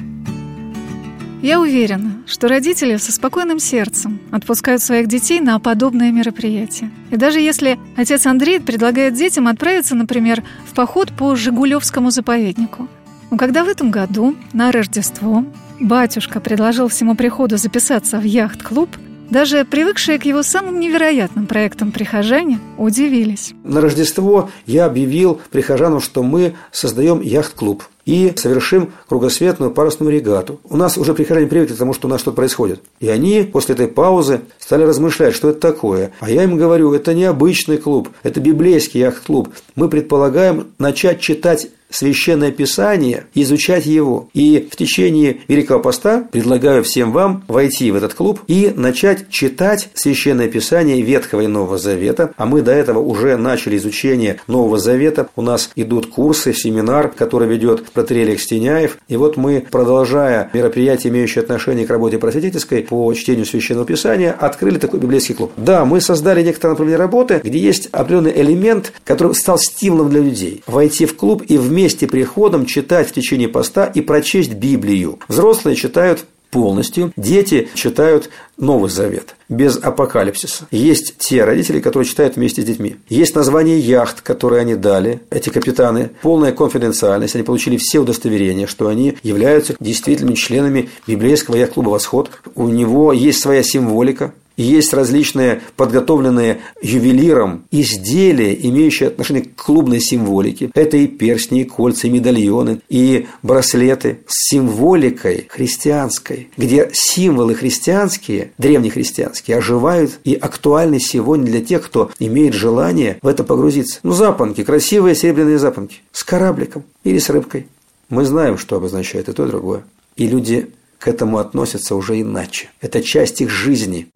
Я 1.41 1.61
уверена, 1.61 2.25
что 2.27 2.49
родители 2.49 2.97
со 2.97 3.13
спокойным 3.13 3.61
сердцем 3.61 4.19
отпускают 4.33 4.83
своих 4.83 5.07
детей 5.07 5.39
на 5.39 5.59
подобные 5.61 6.11
мероприятия. 6.11 6.91
И 7.13 7.17
даже 7.17 7.39
если 7.41 7.79
отец 7.97 8.27
Андрей 8.27 8.59
предлагает 8.59 9.15
детям 9.15 9.47
отправиться, 9.47 9.95
например, 9.95 10.43
в 10.69 10.75
поход 10.75 11.13
по 11.17 11.37
Жигулевскому 11.37 12.11
заповеднику. 12.11 12.89
Но 13.31 13.37
когда 13.37 13.63
в 13.63 13.69
этом 13.69 13.93
году, 13.93 14.35
на 14.53 14.73
Рождество, 14.73 15.45
батюшка 15.79 16.41
предложил 16.41 16.89
всему 16.89 17.15
приходу 17.15 17.57
записаться 17.57 18.19
в 18.19 18.25
яхт-клуб– 18.25 18.91
даже 19.31 19.65
привыкшие 19.65 20.19
к 20.19 20.25
его 20.25 20.43
самым 20.43 20.81
невероятным 20.81 21.47
проектам 21.47 21.93
прихожане 21.93 22.59
удивились. 22.77 23.53
На 23.65 23.81
Рождество 23.81 24.51
я 24.67 24.87
объявил 24.87 25.41
прихожанам, 25.51 26.01
что 26.01 26.23
мы 26.23 26.55
создаем 26.73 27.21
яхт-клуб 27.21 27.85
и 28.07 28.33
совершим 28.37 28.93
кругосветную 29.07 29.71
парусную 29.71 30.11
регату. 30.11 30.61
У 30.65 30.77
нас 30.77 30.97
уже 30.97 31.13
прихожане 31.13 31.47
привыкли 31.47 31.75
к 31.75 31.79
тому, 31.79 31.93
что 31.93 32.09
у 32.09 32.11
нас 32.11 32.23
что-то 32.23 32.37
происходит. 32.37 32.83
И 33.01 33.09
они 33.09 33.43
после 33.43 33.75
этой 33.75 33.87
паузы 33.87 34.41
стали 34.59 34.85
размышлять, 34.85 35.35
что 35.35 35.51
это 35.51 35.61
такое. 35.61 36.13
А 36.21 36.31
я 36.31 36.45
им 36.45 36.57
говорю, 36.57 36.95
это 36.95 37.13
не 37.13 37.25
обычный 37.25 37.77
клуб, 37.77 38.09
это 38.23 38.41
библейский 38.41 39.01
яхт-клуб. 39.01 39.51
Мы 39.75 39.91
предполагаем 39.91 40.69
начать 40.79 41.21
читать 41.21 41.69
Священное 41.91 42.51
Писание, 42.51 43.27
изучать 43.35 43.87
его. 43.87 44.29
И 44.35 44.69
в 44.71 44.77
течение 44.77 45.39
Великого 45.49 45.81
Поста 45.81 46.27
предлагаю 46.31 46.85
всем 46.85 47.13
вам 47.13 47.45
войти 47.49 47.91
в 47.91 47.97
этот 47.97 48.15
клуб 48.15 48.41
и 48.47 48.73
начать 48.75 49.31
читать 49.31 49.89
Священное 49.95 50.49
Писание 50.49 51.01
Ветхого 51.01 51.41
и 51.41 51.47
Нового 51.47 51.79
Завета. 51.79 52.33
А 52.37 52.47
мы 52.47 52.63
до 52.63 52.73
этого 52.73 52.99
уже 52.99 53.37
начали 53.37 53.77
изучение 53.79 54.41
Нового 54.47 54.79
Завета. 54.79 55.29
У 55.35 55.43
нас 55.43 55.71
идут 55.77 56.07
курсы, 56.07 56.53
семинар, 56.53 57.09
который 57.09 57.49
ведет 57.49 57.85
протерей 57.91 58.39
Стеняев. 58.39 58.99
И 59.09 59.17
вот 59.17 59.37
мы, 59.37 59.65
продолжая 59.71 60.51
мероприятие, 60.53 61.13
имеющее 61.13 61.43
отношение 61.43 61.87
к 61.87 61.91
работе 61.91 62.19
просветительской 62.19 62.83
по 62.83 63.13
чтению 63.15 63.47
Священного 63.47 63.87
Писания, 63.87 64.33
открыли 64.39 64.79
такой 64.79 65.01
библейский 65.01 65.35
клуб. 65.35 65.53
Да, 65.57 65.85
мы 65.85 66.01
создали 66.01 66.43
некоторые 66.43 66.73
направления 66.73 66.99
работы, 66.99 67.41
где 67.43 67.59
есть 67.59 67.89
определенный 67.93 68.41
элемент, 68.41 68.93
который 69.05 69.35
стал 69.35 69.59
стимулом 69.59 70.11
для 70.11 70.21
людей. 70.21 70.63
Войти 70.67 71.07
в 71.07 71.17
клуб 71.17 71.43
и 71.49 71.57
вместе 71.57 71.78
вместе 71.79 72.09
приходом 72.09 72.67
читать 72.67 73.09
в 73.09 73.13
течение 73.13 73.49
поста 73.49 73.87
и 73.87 74.01
прочесть 74.01 74.55
Библию. 74.55 75.21
Взрослые 75.29 75.77
читают 75.77 76.25
полностью. 76.51 77.13
Дети 77.17 77.69
читают 77.75 78.31
Новый 78.57 78.91
Завет, 78.91 79.37
без 79.49 79.77
апокалипсиса. 79.77 80.67
Есть 80.73 81.19
те 81.19 81.45
родители, 81.45 81.79
которые 81.79 82.09
читают 82.09 82.35
вместе 82.35 82.63
с 82.63 82.65
детьми. 82.65 82.97
Есть 83.09 83.37
название 83.37 83.79
яхт, 83.79 84.23
которые 84.23 84.63
они 84.63 84.75
дали, 84.75 85.21
эти 85.31 85.51
капитаны. 85.51 86.11
Полная 86.21 86.51
конфиденциальность. 86.51 87.37
Они 87.37 87.45
получили 87.45 87.77
все 87.77 88.01
удостоверения, 88.01 88.67
что 88.67 88.89
они 88.89 89.17
являются 89.23 89.77
действительными 89.79 90.35
членами 90.35 90.91
библейского 91.07 91.55
яхт-клуба 91.55 91.91
«Восход». 91.91 92.31
У 92.57 92.67
него 92.67 93.13
есть 93.13 93.41
своя 93.41 93.63
символика 93.63 94.35
есть 94.63 94.93
различные 94.93 95.63
подготовленные 95.77 96.59
ювелиром 96.83 97.65
изделия, 97.71 98.55
имеющие 98.55 99.09
отношение 99.09 99.45
к 99.45 99.55
клубной 99.55 100.01
символике. 100.01 100.71
Это 100.75 100.97
и 100.97 101.07
перстни, 101.07 101.63
и 101.63 101.65
кольца, 101.65 102.07
и 102.07 102.11
медальоны, 102.11 102.81
и 102.89 103.27
браслеты 103.43 104.21
с 104.27 104.51
символикой 104.51 105.47
христианской, 105.49 106.51
где 106.57 106.91
символы 106.93 107.55
христианские, 107.55 108.53
древнехристианские, 108.59 109.59
оживают 109.59 110.19
и 110.25 110.35
актуальны 110.35 111.01
сегодня 111.01 111.47
для 111.47 111.61
тех, 111.61 111.85
кто 111.85 112.11
имеет 112.19 112.55
желание 112.55 113.19
в 113.23 113.29
это 113.29 113.45
погрузиться. 113.45 114.01
Ну, 114.03 114.13
запонки, 114.13 114.65
красивые 114.65 115.15
серебряные 115.15 115.59
запонки 115.59 115.99
с 116.13 116.25
корабликом 116.25 116.85
или 117.05 117.19
с 117.19 117.31
рыбкой. 117.31 117.67
Мы 118.09 118.25
знаем, 118.25 118.59
что 118.59 118.77
обозначает 118.77 119.29
и 119.29 119.33
то, 119.33 119.45
и 119.45 119.49
другое. 119.49 119.85
И 120.17 120.27
люди 120.27 120.71
к 120.99 121.09
этому 121.09 121.39
относятся 121.39 121.95
уже 121.95 122.21
иначе. 122.21 122.71
Это 122.81 123.03
часть 123.03 123.41
их 123.41 123.51
жизни. 123.51 124.09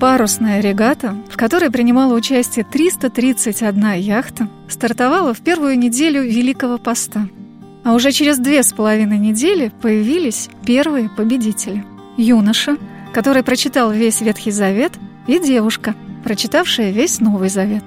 Парусная 0.00 0.60
регата, 0.60 1.14
в 1.30 1.36
которой 1.36 1.70
принимала 1.70 2.14
участие 2.14 2.64
331 2.64 3.94
яхта, 3.94 4.48
стартовала 4.68 5.34
в 5.34 5.40
первую 5.40 5.78
неделю 5.78 6.22
Великого 6.22 6.78
Поста. 6.78 7.28
А 7.84 7.94
уже 7.94 8.10
через 8.10 8.38
две 8.38 8.62
с 8.62 8.72
половиной 8.72 9.18
недели 9.18 9.70
появились 9.82 10.48
первые 10.64 11.10
победители. 11.10 11.84
Юноша, 12.16 12.76
который 13.12 13.42
прочитал 13.42 13.92
весь 13.92 14.20
Ветхий 14.20 14.50
Завет, 14.50 14.92
и 15.26 15.38
девушка, 15.38 15.94
прочитавшая 16.24 16.92
весь 16.92 17.20
Новый 17.20 17.50
Завет. 17.50 17.84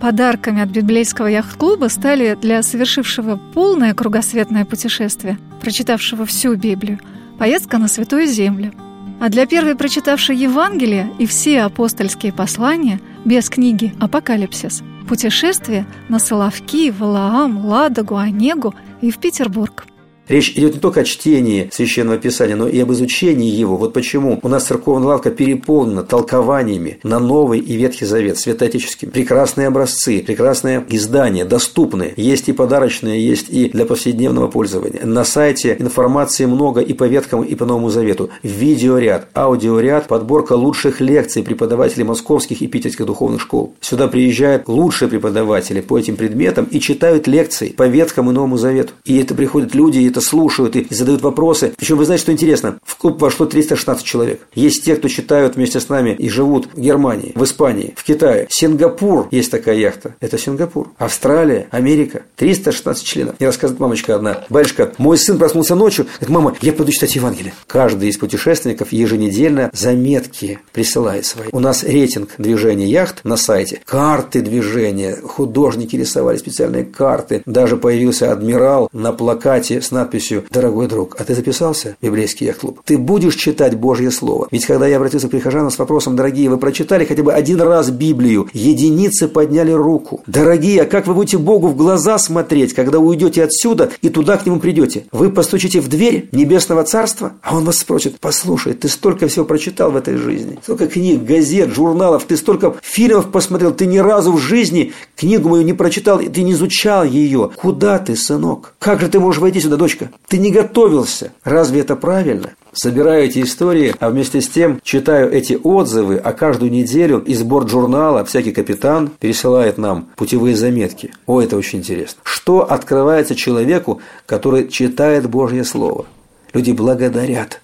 Подарками 0.00 0.62
от 0.62 0.70
библейского 0.70 1.26
яхт-клуба 1.28 1.88
стали 1.88 2.36
для 2.40 2.62
совершившего 2.62 3.38
полное 3.54 3.94
кругосветное 3.94 4.64
путешествие, 4.64 5.38
прочитавшего 5.60 6.26
всю 6.26 6.56
Библию, 6.56 6.98
поездка 7.38 7.78
на 7.78 7.88
Святую 7.88 8.26
Землю– 8.26 8.72
а 9.22 9.28
для 9.28 9.46
первой 9.46 9.76
прочитавшей 9.76 10.36
Евангелие 10.36 11.08
и 11.20 11.26
все 11.26 11.62
апостольские 11.62 12.32
послания 12.32 13.00
без 13.24 13.48
книги 13.48 13.94
«Апокалипсис» 14.00 14.82
путешествие 15.08 15.86
на 16.08 16.18
Соловки, 16.18 16.90
Валаам, 16.90 17.64
Ладогу, 17.64 18.16
Онегу 18.16 18.74
и 19.00 19.12
в 19.12 19.18
Петербург– 19.18 19.86
Речь 20.28 20.50
идет 20.50 20.74
не 20.74 20.80
только 20.80 21.00
о 21.00 21.04
чтении 21.04 21.68
Священного 21.72 22.16
Писания, 22.18 22.56
но 22.56 22.68
и 22.68 22.78
об 22.80 22.92
изучении 22.92 23.50
его. 23.50 23.76
Вот 23.76 23.92
почему 23.92 24.38
у 24.42 24.48
нас 24.48 24.64
церковная 24.64 25.08
лавка 25.08 25.30
переполнена 25.30 26.04
толкованиями 26.04 27.00
на 27.02 27.18
Новый 27.18 27.58
и 27.58 27.74
Ветхий 27.76 28.04
Завет, 28.04 28.38
святоотеческим. 28.38 29.10
Прекрасные 29.10 29.66
образцы, 29.66 30.22
прекрасные 30.24 30.84
издания, 30.88 31.44
доступны. 31.44 32.14
Есть 32.16 32.48
и 32.48 32.52
подарочные, 32.52 33.24
есть 33.24 33.50
и 33.50 33.68
для 33.68 33.84
повседневного 33.84 34.48
пользования. 34.48 35.04
На 35.04 35.24
сайте 35.24 35.76
информации 35.78 36.46
много 36.46 36.80
и 36.80 36.92
по 36.92 37.04
Ветхому, 37.04 37.42
и 37.42 37.54
по 37.54 37.66
Новому 37.66 37.90
Завету. 37.90 38.30
Видеоряд, 38.42 39.28
аудиоряд, 39.34 40.06
подборка 40.06 40.52
лучших 40.52 41.00
лекций 41.00 41.42
преподавателей 41.42 42.04
московских 42.04 42.62
и 42.62 42.68
питерских 42.68 43.06
духовных 43.06 43.40
школ. 43.40 43.74
Сюда 43.80 44.06
приезжают 44.06 44.68
лучшие 44.68 45.08
преподаватели 45.08 45.80
по 45.80 45.98
этим 45.98 46.16
предметам 46.16 46.66
и 46.66 46.78
читают 46.78 47.26
лекции 47.26 47.68
по 47.70 47.88
Ветхому 47.88 48.30
и 48.30 48.34
Новому 48.34 48.56
Завету. 48.56 48.92
И 49.04 49.18
это 49.18 49.34
приходят 49.34 49.74
люди, 49.74 50.11
это 50.12 50.20
слушают 50.20 50.76
и 50.76 50.86
задают 50.94 51.22
вопросы. 51.22 51.72
Причем 51.76 51.96
вы 51.96 52.04
знаете, 52.04 52.22
что 52.22 52.32
интересно? 52.32 52.78
В 52.84 52.96
клуб 52.96 53.20
вошло 53.20 53.46
316 53.46 54.04
человек. 54.04 54.46
Есть 54.54 54.84
те, 54.84 54.94
кто 54.94 55.08
читают 55.08 55.56
вместе 55.56 55.80
с 55.80 55.88
нами 55.88 56.10
и 56.10 56.28
живут 56.28 56.68
в 56.74 56.78
Германии, 56.78 57.32
в 57.34 57.42
Испании, 57.42 57.94
в 57.96 58.04
Китае. 58.04 58.46
Сингапур 58.50 59.28
есть 59.30 59.50
такая 59.50 59.76
яхта. 59.76 60.14
Это 60.20 60.38
Сингапур. 60.38 60.90
Австралия, 60.98 61.66
Америка. 61.70 62.22
316 62.36 63.04
членов. 63.04 63.34
Мне 63.38 63.48
рассказывает 63.48 63.80
мамочка 63.80 64.14
одна. 64.14 64.44
Батюшка, 64.50 64.92
мой 64.98 65.16
сын 65.16 65.38
проснулся 65.38 65.74
ночью. 65.74 66.06
Говорит, 66.20 66.28
мама, 66.28 66.56
я 66.60 66.72
пойду 66.72 66.92
читать 66.92 67.14
Евангелие. 67.16 67.54
Каждый 67.66 68.10
из 68.10 68.18
путешественников 68.18 68.92
еженедельно 68.92 69.70
заметки 69.72 70.58
присылает 70.72 71.24
свои. 71.24 71.48
У 71.52 71.58
нас 71.58 71.84
рейтинг 71.84 72.30
движения 72.36 72.86
яхт 72.86 73.24
на 73.24 73.36
сайте. 73.36 73.80
Карты 73.86 74.42
движения. 74.42 75.16
Художники 75.16 75.96
рисовали 75.96 76.36
специальные 76.36 76.84
карты. 76.84 77.42
Даже 77.46 77.76
появился 77.76 78.30
адмирал 78.30 78.88
на 78.92 79.12
плакате 79.12 79.80
с 79.80 79.90
надписью 79.90 80.01
«Дорогой 80.50 80.88
друг, 80.88 81.16
а 81.18 81.24
ты 81.24 81.34
записался 81.34 81.96
в 82.00 82.04
библейский 82.04 82.46
яхт-клуб? 82.46 82.80
Ты 82.84 82.98
будешь 82.98 83.34
читать 83.34 83.76
Божье 83.76 84.10
Слово?» 84.10 84.48
Ведь 84.50 84.66
когда 84.66 84.86
я 84.86 84.96
обратился 84.96 85.28
к 85.28 85.30
прихожанам 85.30 85.70
с 85.70 85.78
вопросом 85.78 86.16
«Дорогие, 86.16 86.50
вы 86.50 86.58
прочитали 86.58 87.04
хотя 87.04 87.22
бы 87.22 87.32
один 87.32 87.60
раз 87.60 87.90
Библию?» 87.90 88.48
Единицы 88.52 89.28
подняли 89.28 89.72
руку. 89.72 90.22
«Дорогие, 90.26 90.82
а 90.82 90.86
как 90.86 91.06
вы 91.06 91.14
будете 91.14 91.38
Богу 91.38 91.68
в 91.68 91.76
глаза 91.76 92.18
смотреть, 92.18 92.74
когда 92.74 92.98
уйдете 92.98 93.44
отсюда 93.44 93.90
и 94.02 94.08
туда 94.08 94.36
к 94.36 94.46
Нему 94.46 94.60
придете? 94.60 95.06
Вы 95.12 95.30
постучите 95.30 95.80
в 95.80 95.88
дверь 95.88 96.28
Небесного 96.32 96.84
Царства?» 96.84 97.32
А 97.42 97.56
Он 97.56 97.64
вас 97.64 97.78
спросит 97.78 98.18
«Послушай, 98.20 98.74
ты 98.74 98.88
столько 98.88 99.28
всего 99.28 99.44
прочитал 99.44 99.90
в 99.90 99.96
этой 99.96 100.16
жизни, 100.16 100.58
столько 100.62 100.86
книг, 100.86 101.24
газет, 101.24 101.70
журналов, 101.70 102.24
ты 102.24 102.36
столько 102.36 102.74
фильмов 102.82 103.30
посмотрел, 103.30 103.72
ты 103.72 103.86
ни 103.86 103.98
разу 103.98 104.32
в 104.32 104.38
жизни 104.38 104.92
книгу 105.16 105.48
мою 105.48 105.62
не 105.62 105.72
прочитал, 105.72 106.20
и 106.20 106.28
ты 106.28 106.42
не 106.42 106.52
изучал 106.52 107.04
ее. 107.04 107.50
Куда 107.56 107.98
ты, 107.98 108.16
сынок? 108.16 108.74
Как 108.78 109.00
же 109.00 109.08
ты 109.08 109.20
можешь 109.20 109.40
войти 109.40 109.60
сюда, 109.60 109.76
дочь?» 109.76 109.91
Дочка, 109.92 110.10
ты 110.28 110.38
не 110.38 110.50
готовился. 110.50 111.32
Разве 111.44 111.80
это 111.80 111.96
правильно? 111.96 112.50
Собираю 112.72 113.24
эти 113.24 113.42
истории, 113.42 113.94
а 114.00 114.10
вместе 114.10 114.40
с 114.40 114.48
тем 114.48 114.80
читаю 114.82 115.30
эти 115.30 115.58
отзывы, 115.62 116.16
а 116.16 116.32
каждую 116.32 116.70
неделю 116.70 117.18
из 117.18 117.42
борт-журнала 117.42 118.24
всякий 118.24 118.52
капитан 118.52 119.10
пересылает 119.20 119.78
нам 119.78 120.08
путевые 120.16 120.56
заметки. 120.56 121.12
О, 121.26 121.40
это 121.40 121.56
очень 121.56 121.80
интересно. 121.80 122.20
Что 122.24 122.70
открывается 122.70 123.34
человеку, 123.34 124.00
который 124.26 124.68
читает 124.68 125.28
Божье 125.28 125.64
Слово? 125.64 126.06
Люди 126.54 126.72
благодарят 126.72 127.60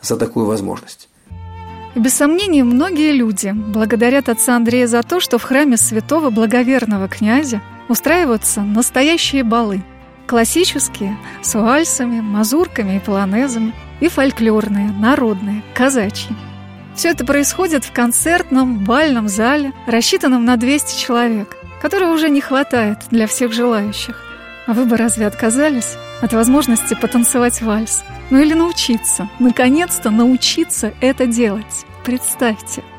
за 0.00 0.16
такую 0.16 0.46
возможность. 0.46 1.08
Без 1.94 2.12
сомнения, 2.12 2.62
многие 2.62 3.12
люди 3.12 3.52
благодарят 3.54 4.28
отца 4.28 4.56
Андрея 4.56 4.86
за 4.86 5.02
то, 5.02 5.18
что 5.18 5.38
в 5.38 5.42
храме 5.42 5.78
святого 5.78 6.28
благоверного 6.28 7.08
князя 7.08 7.62
устраиваются 7.88 8.60
настоящие 8.60 9.44
балы. 9.44 9.82
Классические, 10.26 11.16
с 11.40 11.54
вальсами, 11.54 12.20
мазурками 12.20 12.96
и 12.96 13.00
полонезами, 13.00 13.72
и 14.00 14.08
фольклорные, 14.08 14.90
народные, 14.90 15.62
казачьи. 15.74 16.34
Все 16.94 17.10
это 17.10 17.24
происходит 17.24 17.84
в 17.84 17.92
концертном 17.92 18.84
бальном 18.84 19.28
зале, 19.28 19.72
рассчитанном 19.86 20.44
на 20.44 20.56
200 20.56 20.98
человек, 20.98 21.56
которого 21.80 22.12
уже 22.12 22.28
не 22.28 22.40
хватает 22.40 22.98
для 23.10 23.26
всех 23.26 23.52
желающих. 23.52 24.22
А 24.66 24.72
вы 24.72 24.84
бы 24.86 24.96
разве 24.96 25.26
отказались 25.26 25.94
от 26.20 26.32
возможности 26.32 26.94
потанцевать 26.94 27.62
вальс? 27.62 28.02
Ну 28.30 28.40
или 28.40 28.54
научиться, 28.54 29.28
наконец-то 29.38 30.10
научиться 30.10 30.92
это 31.00 31.26
делать. 31.26 31.86
Представьте– 32.04 32.82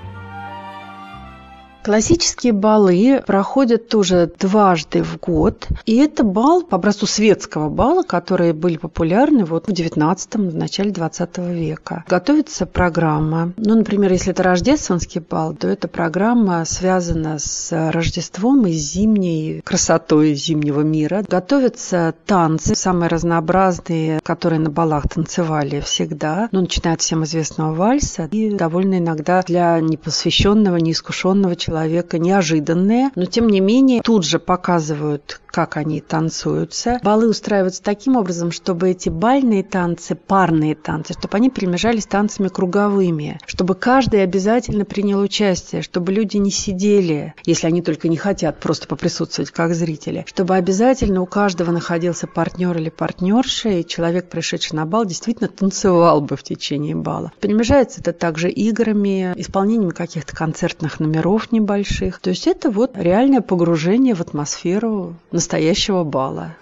Классические 1.87 2.51
балы 2.51 3.23
проходят 3.25 3.87
тоже 3.87 4.29
дважды 4.37 5.03
в 5.03 5.17
год. 5.21 5.69
И 5.85 5.95
это 5.95 6.25
бал 6.25 6.61
по 6.63 6.75
образцу 6.75 7.05
светского 7.05 7.69
бала, 7.69 8.03
которые 8.03 8.51
были 8.51 8.75
популярны 8.75 9.45
вот 9.45 9.67
в 9.67 9.69
19-м, 9.69 10.49
в 10.49 10.53
начале 10.53 10.91
20 10.91 11.37
века. 11.37 12.03
Готовится 12.09 12.65
программа. 12.65 13.53
Ну, 13.55 13.75
например, 13.75 14.11
если 14.11 14.33
это 14.33 14.43
рождественский 14.43 15.21
бал, 15.21 15.53
то 15.53 15.69
эта 15.69 15.87
программа 15.87 16.65
связана 16.65 17.39
с 17.39 17.71
Рождеством 17.93 18.67
и 18.67 18.73
зимней 18.73 19.61
красотой 19.61 20.33
зимнего 20.33 20.81
мира. 20.81 21.23
Готовятся 21.25 22.13
танцы, 22.25 22.75
самые 22.75 23.07
разнообразные, 23.07 24.19
которые 24.23 24.59
на 24.59 24.69
балах 24.69 25.07
танцевали 25.07 25.79
всегда. 25.79 26.49
Ну, 26.51 26.59
начиная 26.59 26.95
от 26.95 27.01
всем 27.01 27.23
известного 27.23 27.73
вальса 27.73 28.27
и 28.29 28.49
довольно 28.49 28.97
иногда 28.97 29.41
для 29.41 29.79
непосвященного, 29.79 30.75
неискушенного 30.75 31.55
человека 31.55 31.76
человека 31.77 32.17
неожиданные, 32.17 33.11
но 33.15 33.25
тем 33.25 33.47
не 33.47 33.59
менее 33.59 34.01
тут 34.01 34.25
же 34.25 34.39
показывают 34.39 35.39
как 35.57 35.75
они 35.77 36.01
танцуются. 36.01 36.99
Балы 37.01 37.27
устраиваются 37.27 37.81
таким 37.81 38.15
образом, 38.15 38.51
чтобы 38.51 38.91
эти 38.91 39.09
бальные 39.09 39.63
танцы, 39.63 40.13
парные 40.13 40.75
танцы, 40.75 41.13
чтобы 41.13 41.35
они 41.35 41.49
перемежались 41.49 42.05
танцами 42.05 42.47
круговыми, 42.47 43.39
чтобы 43.47 43.73
каждый 43.73 44.21
обязательно 44.21 44.85
принял 44.85 45.19
участие, 45.19 45.81
чтобы 45.81 46.11
люди 46.11 46.37
не 46.37 46.51
сидели, 46.51 47.33
если 47.43 47.65
они 47.65 47.81
только 47.81 48.07
не 48.07 48.17
хотят 48.17 48.59
просто 48.59 48.87
поприсутствовать 48.87 49.49
как 49.49 49.73
зрители, 49.73 50.25
чтобы 50.27 50.55
обязательно 50.55 51.23
у 51.23 51.25
каждого 51.25 51.71
находился 51.71 52.27
партнер 52.27 52.77
или 52.77 52.89
партнерша, 52.89 53.69
и 53.69 53.87
человек, 53.87 54.29
пришедший 54.29 54.75
на 54.75 54.85
бал, 54.85 55.05
действительно 55.05 55.49
танцевал 55.49 56.21
бы 56.21 56.35
в 56.35 56.43
течение 56.43 56.93
бала. 56.93 57.31
Перемежается 57.41 58.01
это 58.01 58.13
также 58.13 58.51
играми, 58.51 59.33
исполнением 59.35 59.89
каких-то 59.89 60.35
концертных 60.35 60.99
номеров 60.99 61.51
небольших. 61.67 62.19
То 62.19 62.29
есть 62.29 62.47
это 62.47 62.69
вот 62.71 62.95
реальное 62.95 63.41
погружение 63.41 64.15
в 64.15 64.21
атмосферу 64.21 65.15
настоящего 65.31 66.03
бала. 66.03 66.55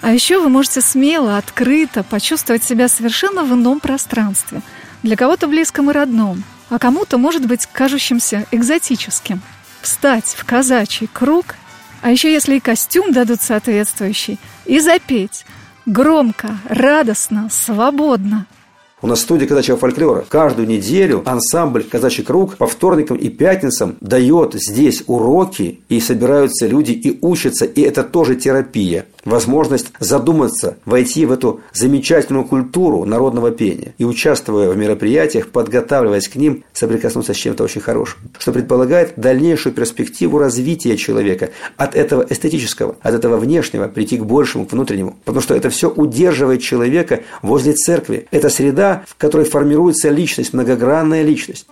А 0.00 0.12
еще 0.12 0.40
вы 0.40 0.48
можете 0.48 0.80
смело, 0.80 1.38
открыто 1.38 2.02
почувствовать 2.02 2.64
себя 2.64 2.88
совершенно 2.88 3.44
в 3.44 3.52
ином 3.52 3.80
пространстве. 3.80 4.62
Для 5.02 5.16
кого-то 5.16 5.46
близком 5.46 5.90
и 5.90 5.92
родном, 5.92 6.42
а 6.70 6.78
кому-то, 6.78 7.18
может 7.18 7.46
быть, 7.46 7.66
кажущимся 7.66 8.46
экзотическим. 8.50 9.40
Встать 9.80 10.34
в 10.36 10.44
казачий 10.44 11.08
круг, 11.12 11.54
а 12.02 12.10
еще 12.10 12.32
если 12.32 12.56
и 12.56 12.60
костюм 12.60 13.12
дадут 13.12 13.40
соответствующий, 13.40 14.38
и 14.66 14.80
запеть. 14.80 15.44
Громко, 15.86 16.58
радостно, 16.68 17.48
свободно– 17.50 18.46
у 19.00 19.06
нас 19.06 19.20
студия 19.20 19.46
казачьего 19.46 19.76
фольклора. 19.76 20.24
Каждую 20.28 20.68
неделю 20.68 21.22
ансамбль 21.24 21.84
«Казачий 21.84 22.24
круг» 22.24 22.56
по 22.56 22.66
вторникам 22.66 23.16
и 23.16 23.28
пятницам 23.28 23.96
дает 24.00 24.54
здесь 24.54 25.04
уроки, 25.06 25.80
и 25.88 26.00
собираются 26.00 26.66
люди 26.66 26.92
и 26.92 27.18
учатся, 27.20 27.64
и 27.64 27.82
это 27.82 28.02
тоже 28.02 28.36
терапия 28.36 29.06
возможность 29.24 29.92
задуматься, 30.00 30.78
войти 30.84 31.26
в 31.26 31.32
эту 31.32 31.60
замечательную 31.72 32.44
культуру 32.44 33.04
народного 33.04 33.50
пения 33.50 33.94
и, 33.98 34.04
участвуя 34.04 34.70
в 34.70 34.76
мероприятиях, 34.76 35.48
подготавливаясь 35.48 36.28
к 36.28 36.36
ним, 36.36 36.64
соприкоснуться 36.72 37.34
с 37.34 37.36
чем-то 37.36 37.64
очень 37.64 37.80
хорошим, 37.80 38.18
что 38.38 38.52
предполагает 38.52 39.14
дальнейшую 39.16 39.74
перспективу 39.74 40.38
развития 40.38 40.96
человека 40.96 41.50
от 41.76 41.94
этого 41.94 42.26
эстетического, 42.28 42.96
от 43.02 43.14
этого 43.14 43.36
внешнего 43.36 43.88
прийти 43.88 44.18
к 44.18 44.24
большему, 44.24 44.66
к 44.66 44.72
внутреннему. 44.72 45.16
Потому 45.24 45.42
что 45.42 45.54
это 45.54 45.70
все 45.70 45.90
удерживает 45.90 46.62
человека 46.62 47.20
возле 47.42 47.72
церкви. 47.72 48.26
Это 48.30 48.48
среда, 48.48 49.04
в 49.06 49.16
которой 49.16 49.44
формируется 49.44 50.08
личность, 50.08 50.52
многогранная 50.52 51.22
личность. 51.22 51.66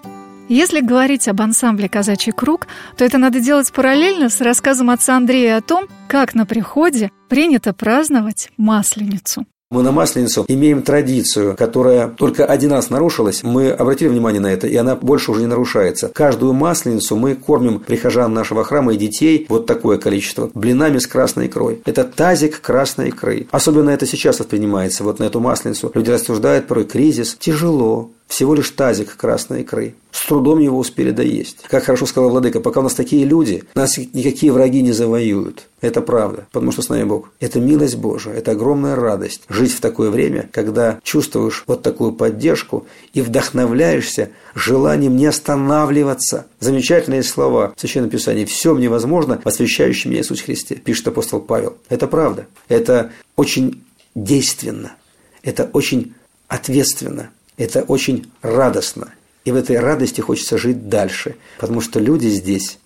Если 0.49 0.81
говорить 0.81 1.27
об 1.27 1.41
ансамбле 1.41 1.89
«Казачий 1.89 2.33
круг», 2.33 2.69
то 2.97 3.05
это 3.05 3.19
надо 3.19 3.41
делать 3.41 3.73
параллельно 3.73 4.29
с 4.29 4.41
рассказом 4.41 4.91
отца 4.91 5.17
Андрея 5.17 5.57
о 5.57 5.61
том, 5.61 5.87
как 6.07 6.35
на 6.35 6.47
приходе 6.47 7.11
принято 7.29 7.73
праздновать 7.73 8.51
Масленицу. 8.57 9.45
Мы 9.69 9.83
на 9.83 9.91
Масленицу 9.91 10.45
имеем 10.47 10.83
традицию, 10.83 11.57
которая 11.57 12.07
только 12.07 12.47
один 12.47 12.71
раз 12.71 12.91
нарушилась. 12.91 13.43
Мы 13.43 13.71
обратили 13.71 14.07
внимание 14.07 14.41
на 14.41 14.47
это, 14.47 14.69
и 14.69 14.77
она 14.77 14.95
больше 14.95 15.33
уже 15.33 15.41
не 15.41 15.49
нарушается. 15.49 16.09
Каждую 16.15 16.53
Масленицу 16.53 17.17
мы 17.17 17.35
кормим 17.35 17.81
прихожан 17.81 18.33
нашего 18.33 18.63
храма 18.63 18.95
и 18.95 18.97
детей 18.97 19.45
вот 19.49 19.67
такое 19.67 19.99
количество 19.99 20.49
блинами 20.55 20.99
с 20.99 21.09
красной 21.09 21.49
икрой. 21.49 21.83
Это 21.85 22.05
тазик 22.05 22.61
красной 22.61 23.09
икры. 23.09 23.49
Особенно 23.51 23.91
это 23.91 24.07
сейчас 24.07 24.39
воспринимается 24.39 25.03
вот 25.03 25.19
на 25.19 25.25
эту 25.25 25.41
Масленицу. 25.41 25.91
Люди 25.95 26.11
рассуждают 26.11 26.69
порой 26.69 26.85
кризис. 26.85 27.37
Тяжело. 27.37 28.13
Всего 28.27 28.55
лишь 28.55 28.71
тазик 28.71 29.17
красной 29.17 29.63
икры. 29.63 29.95
С 30.11 30.27
трудом 30.27 30.59
его 30.59 30.79
успели 30.79 31.11
доесть. 31.11 31.59
Как 31.69 31.85
хорошо 31.85 32.07
сказал 32.07 32.31
Владыка, 32.31 32.61
пока 32.61 32.81
у 32.81 32.83
нас 32.83 32.95
такие 32.95 33.25
люди, 33.25 33.65
нас 33.75 33.99
никакие 33.99 34.53
враги 34.53 34.83
не 34.83 34.93
завоюют. 34.93 35.69
Это 35.81 36.01
правда, 36.01 36.47
потому 36.51 36.73
что 36.73 36.83
с 36.83 36.89
нами 36.89 37.05
Бог. 37.05 37.31
Это 37.39 37.61
милость 37.61 37.97
Божия, 37.97 38.35
это 38.35 38.53
огромная 38.53 38.97
радость. 38.97 39.43
Жить 39.49 39.73
в 39.73 39.81
такое 39.81 40.11
время, 40.11 40.49
когда 40.53 40.99
чувствуешь 41.03 41.65
вот 41.67 41.83
такую 41.83 42.13
поддержку 42.13 42.87
и 43.13 43.23
вдохновляешься 43.23 44.31
желанием 44.55 45.17
не 45.17 45.27
останавливаться. 45.27 46.47
Замечательные 46.59 47.23
слова 47.23 47.75
в 47.77 47.81
Священном 47.81 48.11
Писании. 48.11 48.45
«Все 48.45 48.75
мне 48.75 48.89
возможно, 48.89 49.41
освящающий 49.45 50.11
меня 50.11 50.23
Иисус 50.23 50.41
Христе», 50.41 50.77
пишет 50.77 51.07
апостол 51.09 51.41
Павел. 51.41 51.77
Это 51.89 52.07
правда. 52.09 52.47
Это 52.69 53.13
очень 53.37 53.85
действенно. 54.15 54.95
Это 55.43 55.71
очень 55.73 56.15
ответственно. 56.49 57.31
Это 57.57 57.83
очень 57.83 58.31
радостно. 58.43 59.13
И 59.45 59.53
в 59.53 59.57
этой 59.57 59.79
радости 59.79 60.21
хочется 60.21 60.59
жить 60.59 60.89
дальше, 60.89 61.37
потому 61.59 61.81
что 61.81 62.01
люди 62.01 62.27
здесь 62.29 62.79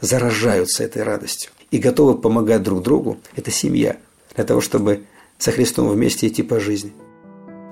заражаются 0.00 0.84
этой 0.84 1.02
радостью 1.02 1.50
и 1.70 1.78
готовы 1.78 2.18
помогать 2.18 2.62
друг 2.62 2.82
другу. 2.82 3.18
Это 3.34 3.50
семья 3.50 3.96
для 4.34 4.44
того, 4.44 4.60
чтобы 4.60 5.04
со 5.38 5.52
Христом 5.52 5.88
вместе 5.88 6.26
идти 6.26 6.42
по 6.42 6.58
жизни. 6.58 6.92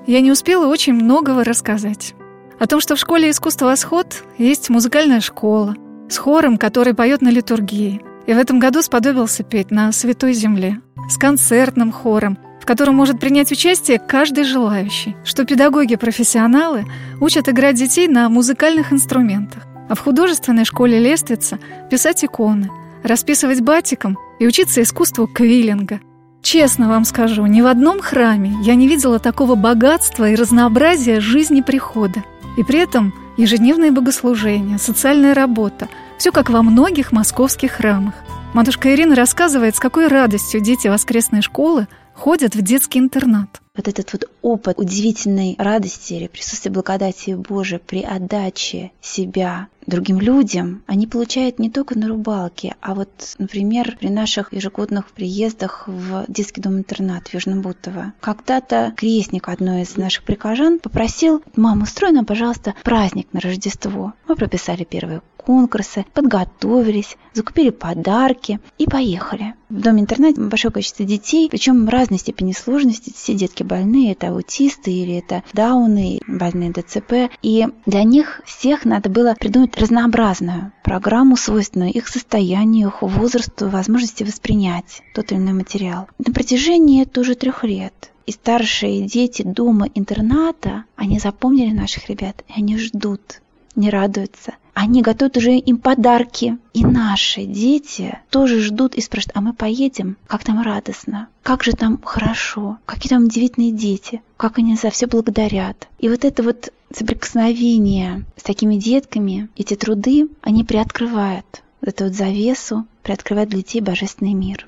Я 0.07 0.21
не 0.21 0.31
успела 0.31 0.67
очень 0.67 0.93
многого 0.93 1.45
рассказать. 1.45 2.15
О 2.59 2.67
том, 2.67 2.81
что 2.81 2.95
в 2.95 2.99
школе 2.99 3.31
искусства 3.31 3.67
«Восход» 3.67 4.23
есть 4.39 4.69
музыкальная 4.69 5.21
школа 5.21 5.77
с 6.09 6.19
хором, 6.19 6.59
который 6.59 6.95
поет 6.95 7.23
на 7.23 7.31
литургии. 7.31 8.03
И 8.27 8.33
в 8.33 8.39
этом 8.39 8.59
году 8.59 8.83
сподобился 8.83 9.43
петь 9.43 9.71
на 9.71 9.91
Святой 9.93 10.35
Земле. 10.35 10.81
С 11.11 11.19
концертным 11.19 11.91
хором, 11.93 12.39
в 12.65 12.67
котором 12.67 12.95
может 12.95 13.21
принять 13.21 13.53
участие 13.53 13.99
каждый 13.99 14.45
желающий, 14.45 15.15
что 15.23 15.45
педагоги-профессионалы 15.45 16.87
учат 17.21 17.47
играть 17.51 17.77
детей 17.77 18.09
на 18.09 18.31
музыкальных 18.31 18.91
инструментах, 18.91 19.67
а 19.91 19.95
в 19.95 20.01
художественной 20.01 20.65
школе 20.65 20.99
Лествица 20.99 21.59
писать 21.91 22.25
иконы, 22.25 22.71
расписывать 23.03 23.61
батиком 23.61 24.17
и 24.39 24.47
учиться 24.47 24.81
искусству 24.81 25.27
квиллинга. 25.27 26.01
Честно 26.41 26.89
вам 26.89 27.05
скажу, 27.05 27.45
ни 27.45 27.61
в 27.61 27.67
одном 27.67 28.01
храме 28.01 28.55
я 28.63 28.77
не 28.77 28.89
видела 28.89 29.19
такого 29.19 29.57
богатства 29.57 30.31
и 30.31 30.35
разнообразия 30.35 31.21
жизни 31.21 31.61
прихода. 31.61 32.25
И 32.57 32.63
при 32.63 32.79
этом 32.79 33.13
ежедневные 33.37 33.91
богослужения, 33.91 34.79
социальная 34.79 35.35
работа– 35.35 35.91
все 36.17 36.33
как 36.33 36.49
во 36.49 36.63
многих 36.63 37.13
московских 37.13 37.73
храмах. 37.73 38.15
Матушка 38.55 38.95
Ирина 38.95 39.15
рассказывает, 39.17 39.77
с 39.77 39.81
какой 39.81 40.09
радостью 40.09 40.63
дети 40.63 40.89
воскресной 40.89 41.43
школы– 41.43 41.89
ходят 42.15 42.55
в 42.55 42.63
детский 42.63 42.99
интернат. 42.99 43.61
Вот 43.77 43.89
этот 43.89 44.13
вот 44.13 44.31
опыт 44.41 44.79
удивительной 44.79 45.57
радости 45.59 46.15
или 46.15 46.29
присутствия 46.29 46.71
благодати 46.71 47.33
Божией 47.35 47.81
при 47.85 48.03
отдаче 48.03 48.93
себя 49.01 49.67
другим 49.87 50.21
людям, 50.21 50.83
они 50.87 51.07
получают 51.07 51.59
не 51.59 51.71
только 51.71 51.99
на 51.99 52.09
рыбалке, 52.09 52.77
а 52.81 52.95
вот, 52.95 53.11
например, 53.39 53.97
при 53.99 54.09
наших 54.09 54.53
ежегодных 54.53 55.11
приездах 55.11 55.89
в 55.89 56.25
детский 56.29 56.61
дом-интернат 56.61 57.29
в 57.29 57.35
Южном 57.35 57.63
Бутово. 57.63 58.13
Когда-то 58.21 58.95
крестник 58.97 59.49
одной 59.49 59.83
из 59.83 59.97
наших 59.97 60.23
прихожан 60.23 60.79
попросил, 60.79 61.43
мама, 61.57 61.83
устрой 61.83 62.13
нам, 62.13 62.25
пожалуйста, 62.25 62.75
праздник 62.85 63.27
на 63.33 63.41
Рождество. 63.41 64.15
Мы 64.29 64.37
прописали 64.37 64.85
первый 64.85 65.21
конкурсы, 65.37 66.07
подготовились, 66.15 67.17
закупили 67.35 67.69
подарки 67.71 68.61
и 68.79 68.87
поехали. 68.87 69.55
В 69.69 69.81
доме-интернате 69.81 70.41
большое 70.41 70.73
количество 70.73 71.05
детей, 71.05 71.49
причем 71.51 71.85
разной 72.05 72.19
степени 72.19 72.53
сложности. 72.53 73.13
Все 73.15 73.35
детки 73.35 73.63
больные, 73.63 74.13
это 74.13 74.29
аутисты 74.29 74.93
или 74.93 75.17
это 75.17 75.43
дауны, 75.53 76.21
больные 76.27 76.71
ДЦП. 76.71 77.33
И 77.43 77.67
для 77.87 78.03
них 78.05 78.43
всех 78.45 78.85
надо 78.85 79.09
было 79.09 79.35
придумать 79.35 79.77
разнообразную 79.79 80.73
программу, 80.83 81.37
свойственную 81.37 81.93
их 81.93 82.09
состоянию, 82.09 82.89
их 82.89 83.01
возрасту, 83.01 83.69
возможности 83.69 84.23
воспринять 84.23 85.03
тот 85.15 85.33
или 85.33 85.39
иной 85.39 85.55
материал. 85.55 86.09
На 86.19 86.33
протяжении 86.33 87.05
тоже 87.05 87.35
трех 87.35 87.65
лет 87.65 88.11
и 88.27 88.33
старшие 88.33 89.07
дети 89.07 89.43
дома-интерната, 89.43 90.85
они 90.97 91.19
запомнили 91.19 91.73
наших 91.73 92.09
ребят, 92.09 92.45
и 92.49 92.59
они 92.59 92.79
ждут, 92.79 93.41
не 93.77 93.91
радуются. 93.91 94.55
Они 94.75 95.03
готовят 95.03 95.37
уже 95.37 95.57
им 95.57 95.79
подарки. 95.79 96.59
И 96.73 96.85
наши 96.85 97.45
дети 97.45 98.19
тоже 98.31 98.61
ждут 98.61 98.97
и 98.97 99.01
спрашивают, 99.01 99.37
а 99.37 99.41
мы 99.41 99.53
поедем? 99.53 100.17
Как 100.27 100.43
там 100.43 100.61
радостно? 100.61 101.29
Как 101.43 101.63
же 101.63 101.73
там 101.73 102.01
хорошо? 102.03 102.79
Какие 102.85 103.11
там 103.11 103.25
удивительные 103.25 103.71
дети? 103.71 104.21
Как 104.37 104.59
они 104.59 104.77
за 104.77 104.91
все 104.91 105.07
благодарят? 105.07 105.89
И 106.01 106.09
вот 106.09 106.25
это 106.25 106.43
вот 106.43 106.73
соприкосновение 106.93 108.25
с 108.37 108.43
такими 108.43 108.77
детками, 108.77 109.49
эти 109.57 109.75
труды, 109.75 110.29
они 110.43 110.65
приоткрывают 110.65 111.63
эту 111.81 112.05
вот 112.05 112.15
завесу, 112.15 112.85
приоткрывают 113.03 113.51
для 113.51 113.59
детей 113.59 113.81
божественный 113.81 114.35
мир. 114.35 114.67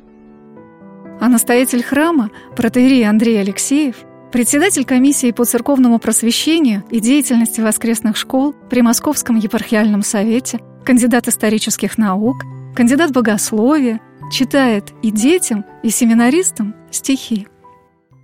А 1.20 1.28
настоятель 1.28 1.82
храма, 1.82 2.30
протеерей 2.54 3.08
Андрей 3.08 3.40
Алексеев, 3.40 3.96
председатель 4.36 4.84
комиссии 4.84 5.30
по 5.30 5.46
церковному 5.46 5.98
просвещению 5.98 6.84
и 6.90 7.00
деятельности 7.00 7.62
воскресных 7.62 8.18
школ 8.18 8.54
при 8.68 8.82
Московском 8.82 9.36
епархиальном 9.36 10.02
совете, 10.02 10.60
кандидат 10.84 11.26
исторических 11.26 11.96
наук, 11.96 12.44
кандидат 12.74 13.12
богословия, 13.12 13.98
читает 14.30 14.92
и 15.02 15.10
детям, 15.10 15.64
и 15.82 15.88
семинаристам 15.88 16.74
стихи. 16.90 17.48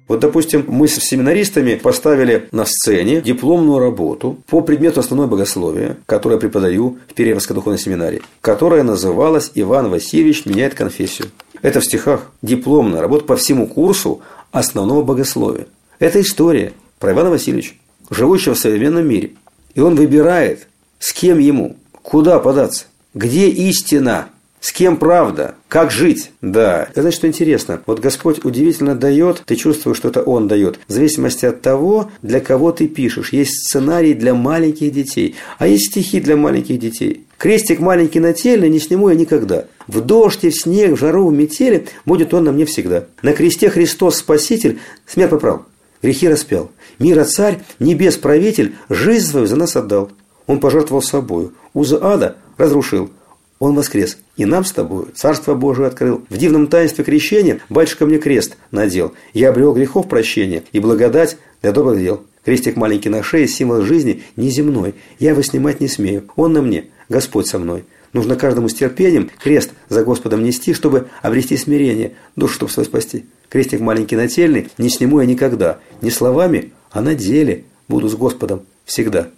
Вот, 0.07 0.21
допустим, 0.21 0.67
мы 0.69 0.87
с 0.87 0.97
семинаристами 0.97 1.77
поставили 1.77 2.47
на 2.53 2.67
сцене 2.67 3.23
дипломную 3.23 3.79
работу 3.79 4.37
по 4.51 4.61
предмету 4.61 5.01
основное 5.01 5.29
богословие, 5.29 5.97
которое 6.05 6.35
я 6.35 6.41
преподаю 6.41 6.99
в 7.09 7.15
Перервской 7.15 7.55
духовной 7.55 7.79
семинарии, 7.79 8.21
которая 8.43 8.83
называлась 8.83 9.51
«Иван 9.55 9.89
Васильевич 9.89 10.45
меняет 10.45 10.75
конфессию». 10.75 11.29
Это 11.63 11.81
в 11.81 11.87
стихах 11.87 12.31
дипломная 12.43 13.01
работа 13.01 13.25
по 13.25 13.37
всему 13.37 13.67
курсу 13.67 14.21
основного 14.51 15.03
богословия. 15.03 15.69
Это 16.03 16.21
история 16.21 16.73
про 16.99 17.13
Ивана 17.13 17.31
Васильевича, 17.31 17.75
живущего 18.11 18.55
в 18.55 18.59
современном 18.59 19.07
мире. 19.07 19.35
И 19.77 19.81
он 19.81 19.95
выбирает, 19.95 20.67
с 20.99 21.13
кем 21.13 21.39
ему, 21.39 21.77
куда 22.03 22.41
податься, 22.41 22.87
где 23.15 23.49
истина, 23.49 24.27
с 24.61 24.73
кем 24.73 24.97
правда, 24.97 25.55
как 25.69 25.93
жить? 25.93 26.33
Да, 26.41 26.89
это 26.91 27.03
значит, 27.03 27.19
что 27.19 27.29
интересно. 27.29 27.83
Вот 27.87 28.01
Господь 28.01 28.45
удивительно 28.45 28.97
дает, 28.97 29.45
ты 29.47 29.55
чувствуешь, 29.55 29.97
что 29.97 30.09
это 30.09 30.23
Он 30.23 30.49
дает. 30.49 30.81
В 30.89 30.93
зависимости 30.93 31.47
от 31.47 31.63
того, 31.63 32.11
для 32.21 32.41
кого 32.41 32.73
ты 32.73 32.89
пишешь. 32.89 33.33
Есть 33.33 33.69
сценарий 33.69 34.15
для 34.15 34.35
маленьких 34.35 34.93
детей, 34.93 35.37
а 35.59 35.69
есть 35.69 35.93
стихи 35.93 36.19
для 36.19 36.37
маленьких 36.37 36.81
детей. 36.81 37.27
Крестик 37.39 37.79
маленький 37.79 38.19
нательный 38.19 38.71
не 38.71 38.81
сниму 38.81 39.09
я 39.09 39.15
никогда. 39.15 39.67
В 39.87 40.01
дождь 40.01 40.43
и 40.43 40.51
в 40.51 40.55
снег, 40.57 40.95
в 40.95 40.97
жару, 40.97 41.29
в 41.29 41.33
метели 41.33 41.87
будет 42.05 42.35
он 42.35 42.43
на 42.43 42.51
мне 42.51 42.65
всегда. 42.65 43.05
На 43.23 43.35
кресте 43.35 43.71
Христос 43.71 44.17
Спаситель 44.17 44.81
смерть 45.07 45.31
поправ, 45.31 45.63
грехи 46.03 46.29
распял. 46.29 46.71
Мира 46.99 47.25
царь, 47.25 47.61
небес 47.79 48.17
правитель, 48.17 48.75
жизнь 48.89 49.27
свою 49.27 49.47
за 49.47 49.57
нас 49.57 49.77
отдал. 49.77 50.11
Он 50.47 50.61
пожертвовал 50.61 51.03
собою, 51.03 51.55
узы 51.73 51.99
ада 52.01 52.37
разрушил. 52.59 53.11
Он 53.59 53.77
воскрес, 53.77 54.19
и 54.37 54.45
нам 54.45 54.65
с 54.65 54.73
тобою 54.73 55.11
Царство 55.15 55.55
Божие 55.55 55.87
открыл. 55.87 56.25
В 56.29 56.37
дивном 56.37 56.67
таинстве 56.67 57.05
крещения 57.05 57.61
батюшка 57.69 58.07
мне 58.07 58.19
крест 58.19 58.57
надел. 58.73 59.13
Я 59.35 59.51
обрел 59.51 59.73
грехов 59.73 60.09
прощения 60.09 60.65
и 60.73 60.81
благодать 60.81 61.37
для 61.63 61.71
добрых 61.71 62.01
дел. 62.01 62.25
Крестик 62.45 62.75
маленький 62.75 63.09
на 63.09 63.23
шее, 63.23 63.47
символ 63.47 63.83
жизни 63.83 64.25
неземной. 64.35 64.97
Я 65.21 65.31
его 65.31 65.43
снимать 65.43 65.81
не 65.81 65.87
смею. 65.87 66.25
Он 66.35 66.53
на 66.53 66.61
мне, 66.61 66.87
Господь 67.09 67.47
со 67.47 67.61
мной. 67.61 67.85
Нужно 68.13 68.37
каждому 68.37 68.69
с 68.69 68.75
терпением 68.75 69.31
крест 69.43 69.73
за 69.89 70.05
Господом 70.05 70.45
нести, 70.45 70.75
чтобы 70.75 71.09
обрести 71.23 71.57
смирение, 71.57 72.13
душу, 72.37 72.55
чтобы 72.55 72.73
свой 72.73 72.85
спасти. 72.85 73.27
Крестик 73.49 73.81
маленький 73.81 74.17
нательный 74.17 74.69
не 74.79 74.89
сниму 74.89 75.21
я 75.21 75.27
никогда. 75.27 75.79
Не 76.03 76.11
словами, 76.11 76.73
а 76.91 77.01
на 77.01 77.15
деле 77.15 77.65
буду 77.89 78.09
с 78.09 78.15
Господом 78.15 78.63
всегда. 78.85 79.29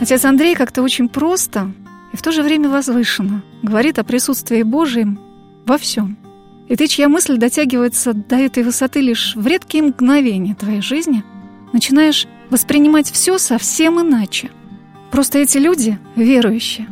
Отец 0.00 0.24
Андрей 0.24 0.54
как-то 0.54 0.82
очень 0.82 1.08
просто 1.08 1.72
и 2.12 2.16
в 2.16 2.22
то 2.22 2.32
же 2.32 2.42
время 2.42 2.68
возвышенно 2.68 3.42
говорит 3.62 3.98
о 3.98 4.04
присутствии 4.04 4.62
Божьем 4.62 5.20
во 5.66 5.78
всем. 5.78 6.16
И 6.68 6.76
ты, 6.76 6.86
чья 6.86 7.08
мысль 7.08 7.36
дотягивается 7.36 8.14
до 8.14 8.36
этой 8.36 8.62
высоты 8.62 9.00
лишь 9.00 9.36
в 9.36 9.46
редкие 9.46 9.84
мгновения 9.84 10.54
твоей 10.54 10.80
жизни, 10.80 11.22
начинаешь 11.72 12.26
воспринимать 12.50 13.10
все 13.10 13.38
совсем 13.38 14.00
иначе– 14.00 14.50
Просто 15.12 15.40
эти 15.40 15.58
люди 15.58 15.98
верующие. 16.16 16.88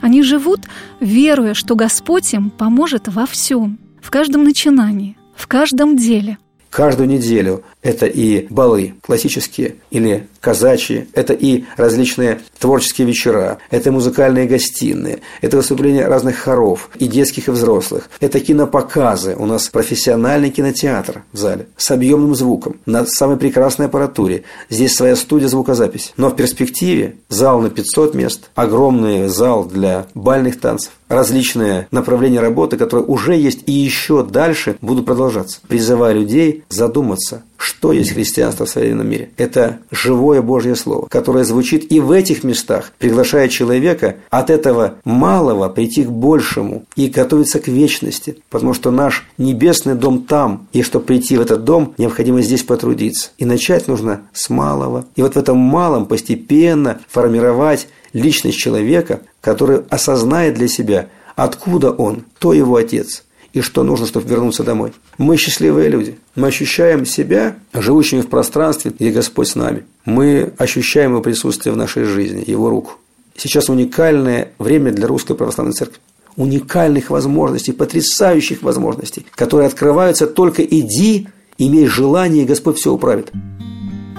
Они 0.00 0.22
живут, 0.22 0.60
веруя, 1.00 1.54
что 1.54 1.74
Господь 1.74 2.32
им 2.32 2.50
поможет 2.50 3.08
во 3.08 3.26
всем, 3.26 3.78
в 4.02 4.10
каждом 4.10 4.44
начинании, 4.44 5.16
в 5.34 5.46
каждом 5.46 5.96
деле. 5.96 6.38
Каждую 6.70 7.08
неделю 7.08 7.64
это 7.82 8.06
и 8.06 8.46
балы 8.50 8.94
классические 9.02 9.76
или 9.90 10.28
казачьи, 10.40 11.08
это 11.12 11.32
и 11.32 11.64
различные 11.76 12.40
творческие 12.58 13.06
вечера, 13.06 13.58
это 13.70 13.92
музыкальные 13.92 14.46
гостиные, 14.46 15.20
это 15.40 15.56
выступления 15.56 16.06
разных 16.06 16.38
хоров, 16.38 16.90
и 16.98 17.06
детских, 17.06 17.48
и 17.48 17.50
взрослых, 17.50 18.08
это 18.20 18.40
кинопоказы, 18.40 19.36
у 19.36 19.46
нас 19.46 19.68
профессиональный 19.68 20.50
кинотеатр 20.50 21.22
в 21.32 21.36
зале 21.36 21.66
с 21.76 21.90
объемным 21.90 22.34
звуком, 22.34 22.76
на 22.86 23.04
самой 23.06 23.36
прекрасной 23.36 23.86
аппаратуре, 23.86 24.44
здесь 24.68 24.94
своя 24.94 25.16
студия 25.16 25.48
звукозаписи. 25.48 26.12
Но 26.16 26.30
в 26.30 26.36
перспективе 26.36 27.16
зал 27.28 27.60
на 27.60 27.70
500 27.70 28.14
мест, 28.14 28.50
огромный 28.54 29.28
зал 29.28 29.64
для 29.64 30.06
бальных 30.14 30.60
танцев, 30.60 30.92
различные 31.08 31.88
направления 31.90 32.40
работы, 32.40 32.76
которые 32.76 33.04
уже 33.04 33.34
есть 33.34 33.60
и 33.66 33.72
еще 33.72 34.24
дальше 34.24 34.76
будут 34.80 35.06
продолжаться, 35.06 35.60
призывая 35.68 36.14
людей 36.14 36.64
задуматься, 36.68 37.42
что 37.60 37.92
есть 37.92 38.12
христианство 38.12 38.64
в 38.64 38.70
современном 38.70 39.10
мире? 39.10 39.32
Это 39.36 39.80
живое 39.90 40.40
Божье 40.40 40.74
Слово, 40.74 41.08
которое 41.08 41.44
звучит 41.44 41.92
и 41.92 42.00
в 42.00 42.10
этих 42.10 42.42
местах, 42.42 42.90
приглашая 42.98 43.48
человека 43.48 44.16
от 44.30 44.48
этого 44.48 44.94
малого 45.04 45.68
прийти 45.68 46.04
к 46.04 46.10
большему 46.10 46.86
и 46.96 47.08
готовиться 47.08 47.60
к 47.60 47.68
вечности. 47.68 48.38
Потому 48.48 48.72
что 48.72 48.90
наш 48.90 49.26
небесный 49.36 49.94
дом 49.94 50.22
там, 50.22 50.68
и 50.72 50.80
чтобы 50.80 51.04
прийти 51.04 51.36
в 51.36 51.42
этот 51.42 51.64
дом, 51.64 51.92
необходимо 51.98 52.40
здесь 52.40 52.62
потрудиться. 52.62 53.32
И 53.36 53.44
начать 53.44 53.88
нужно 53.88 54.22
с 54.32 54.48
малого. 54.48 55.04
И 55.14 55.20
вот 55.20 55.34
в 55.34 55.38
этом 55.38 55.58
малом 55.58 56.06
постепенно 56.06 57.02
формировать 57.10 57.88
личность 58.14 58.56
человека, 58.56 59.20
который 59.42 59.82
осознает 59.90 60.54
для 60.54 60.66
себя, 60.66 61.10
откуда 61.36 61.90
он, 61.90 62.24
кто 62.36 62.54
его 62.54 62.76
отец– 62.76 63.24
и 63.52 63.60
что 63.60 63.82
нужно, 63.82 64.06
чтобы 64.06 64.28
вернуться 64.28 64.62
домой. 64.62 64.92
Мы 65.18 65.36
счастливые 65.36 65.88
люди. 65.88 66.18
Мы 66.36 66.48
ощущаем 66.48 67.04
себя 67.04 67.56
живущими 67.72 68.20
в 68.20 68.28
пространстве, 68.28 68.92
где 68.96 69.10
Господь 69.10 69.48
с 69.48 69.56
нами. 69.56 69.84
Мы 70.04 70.52
ощущаем 70.58 71.12
Его 71.12 71.22
присутствие 71.22 71.72
в 71.72 71.76
нашей 71.76 72.04
жизни, 72.04 72.44
Его 72.46 72.70
руку. 72.70 72.92
Сейчас 73.36 73.68
уникальное 73.68 74.52
время 74.58 74.92
для 74.92 75.06
Русской 75.06 75.34
Православной 75.34 75.72
Церкви. 75.72 75.98
Уникальных 76.36 77.10
возможностей, 77.10 77.72
потрясающих 77.72 78.62
возможностей, 78.62 79.26
которые 79.34 79.66
открываются 79.66 80.26
только 80.26 80.62
иди, 80.62 81.28
имей 81.58 81.86
желание, 81.86 82.44
и 82.44 82.46
Господь 82.46 82.78
все 82.78 82.92
управит. 82.92 83.32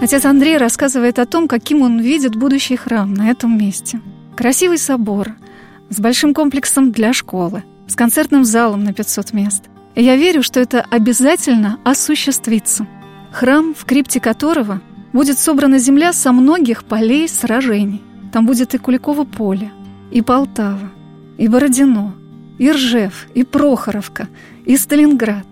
Отец 0.02 0.26
Андрей 0.26 0.58
рассказывает 0.58 1.20
о 1.20 1.26
том, 1.26 1.48
каким 1.48 1.82
он 1.84 2.00
видит 2.00 2.36
будущий 2.36 2.76
храм 2.76 3.14
на 3.14 3.30
этом 3.30 3.58
месте. 3.58 4.02
Красивый 4.36 4.78
собор 4.78 5.30
с 5.90 6.00
большим 6.00 6.34
комплексом 6.34 6.92
для 6.92 7.14
школы, 7.14 7.64
с 7.92 7.96
концертным 7.96 8.46
залом 8.46 8.86
на 8.86 8.94
500 8.94 9.34
мест. 9.34 9.64
Я 9.96 10.16
верю, 10.16 10.44
что 10.44 10.62
это 10.62 10.80
обязательно 10.90 11.78
осуществится. 11.84 12.88
Храм, 13.34 13.74
в 13.74 13.84
крипте 13.84 14.22
которого 14.22 14.80
будет 15.12 15.38
собрана 15.38 15.78
земля 15.78 16.14
со 16.14 16.32
многих 16.32 16.86
полей 16.86 17.28
сражений. 17.28 18.02
Там 18.32 18.46
будет 18.46 18.74
и 18.74 18.78
Куликово 18.78 19.26
поле, 19.26 19.74
и 20.10 20.22
Полтава, 20.22 20.90
и 21.38 21.50
Бородино, 21.50 22.16
и 22.58 22.72
Ржев, 22.72 23.28
и 23.34 23.44
Прохоровка, 23.44 24.30
и 24.66 24.78
Сталинград. 24.78 25.48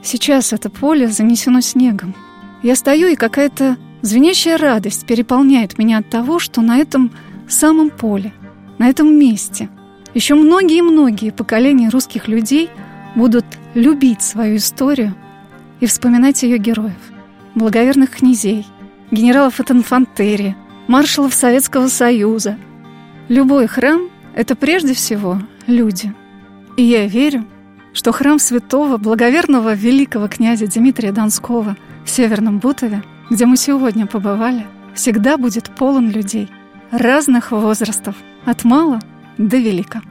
Сейчас 0.00 0.52
это 0.52 0.70
поле 0.70 1.08
занесено 1.08 1.60
снегом. 1.60 2.14
Я 2.62 2.76
стою, 2.76 3.08
и 3.08 3.16
какая-то 3.16 3.78
звенящая 4.00 4.58
радость 4.58 5.06
переполняет 5.06 5.76
меня 5.76 5.98
от 5.98 6.08
того, 6.08 6.38
что 6.38 6.60
на 6.60 6.76
этом 6.76 7.10
самом 7.48 7.90
поле, 7.90 8.32
на 8.78 8.88
этом 8.88 9.12
месте– 9.18 9.68
еще 10.14 10.34
многие-многие 10.34 11.30
поколения 11.30 11.88
русских 11.88 12.28
людей 12.28 12.70
будут 13.14 13.44
любить 13.74 14.22
свою 14.22 14.56
историю 14.56 15.14
и 15.80 15.86
вспоминать 15.86 16.42
ее 16.42 16.58
героев, 16.58 16.92
благоверных 17.54 18.10
князей, 18.10 18.66
генералов 19.10 19.60
от 19.60 19.70
инфантерии, 19.70 20.56
маршалов 20.86 21.34
Советского 21.34 21.88
Союза, 21.88 22.56
Любой 23.28 23.66
храм– 23.68 24.10
это 24.34 24.54
прежде 24.54 24.92
всего 24.92 25.40
люди. 25.66 26.12
И 26.76 26.82
я 26.82 27.06
верю, 27.06 27.46
что 27.94 28.12
храм 28.12 28.38
святого, 28.38 28.98
благоверного 28.98 29.72
великого 29.72 30.28
князя 30.28 30.66
Дмитрия 30.66 31.10
Донского 31.10 31.74
в 32.04 32.10
Северном 32.10 32.58
Бутове, 32.58 33.02
где 33.30 33.46
мы 33.46 33.56
сегодня 33.56 34.06
побывали, 34.06 34.66
всегда 34.94 35.38
будет 35.38 35.70
полон 35.74 36.10
людей 36.10 36.50
разных 36.90 37.50
возрастов, 37.50 38.14
от 38.44 38.62
мала 38.64 39.00
до 39.38 39.56
велика. 39.56 40.02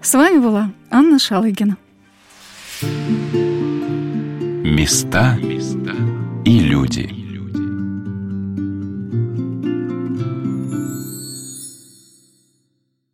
С 0.00 0.14
вами 0.14 0.38
была 0.38 0.70
Анна 0.90 1.18
Шалыгина. 1.18 1.76
Места 4.64 5.38
и 6.44 6.58
люди. 6.58 7.21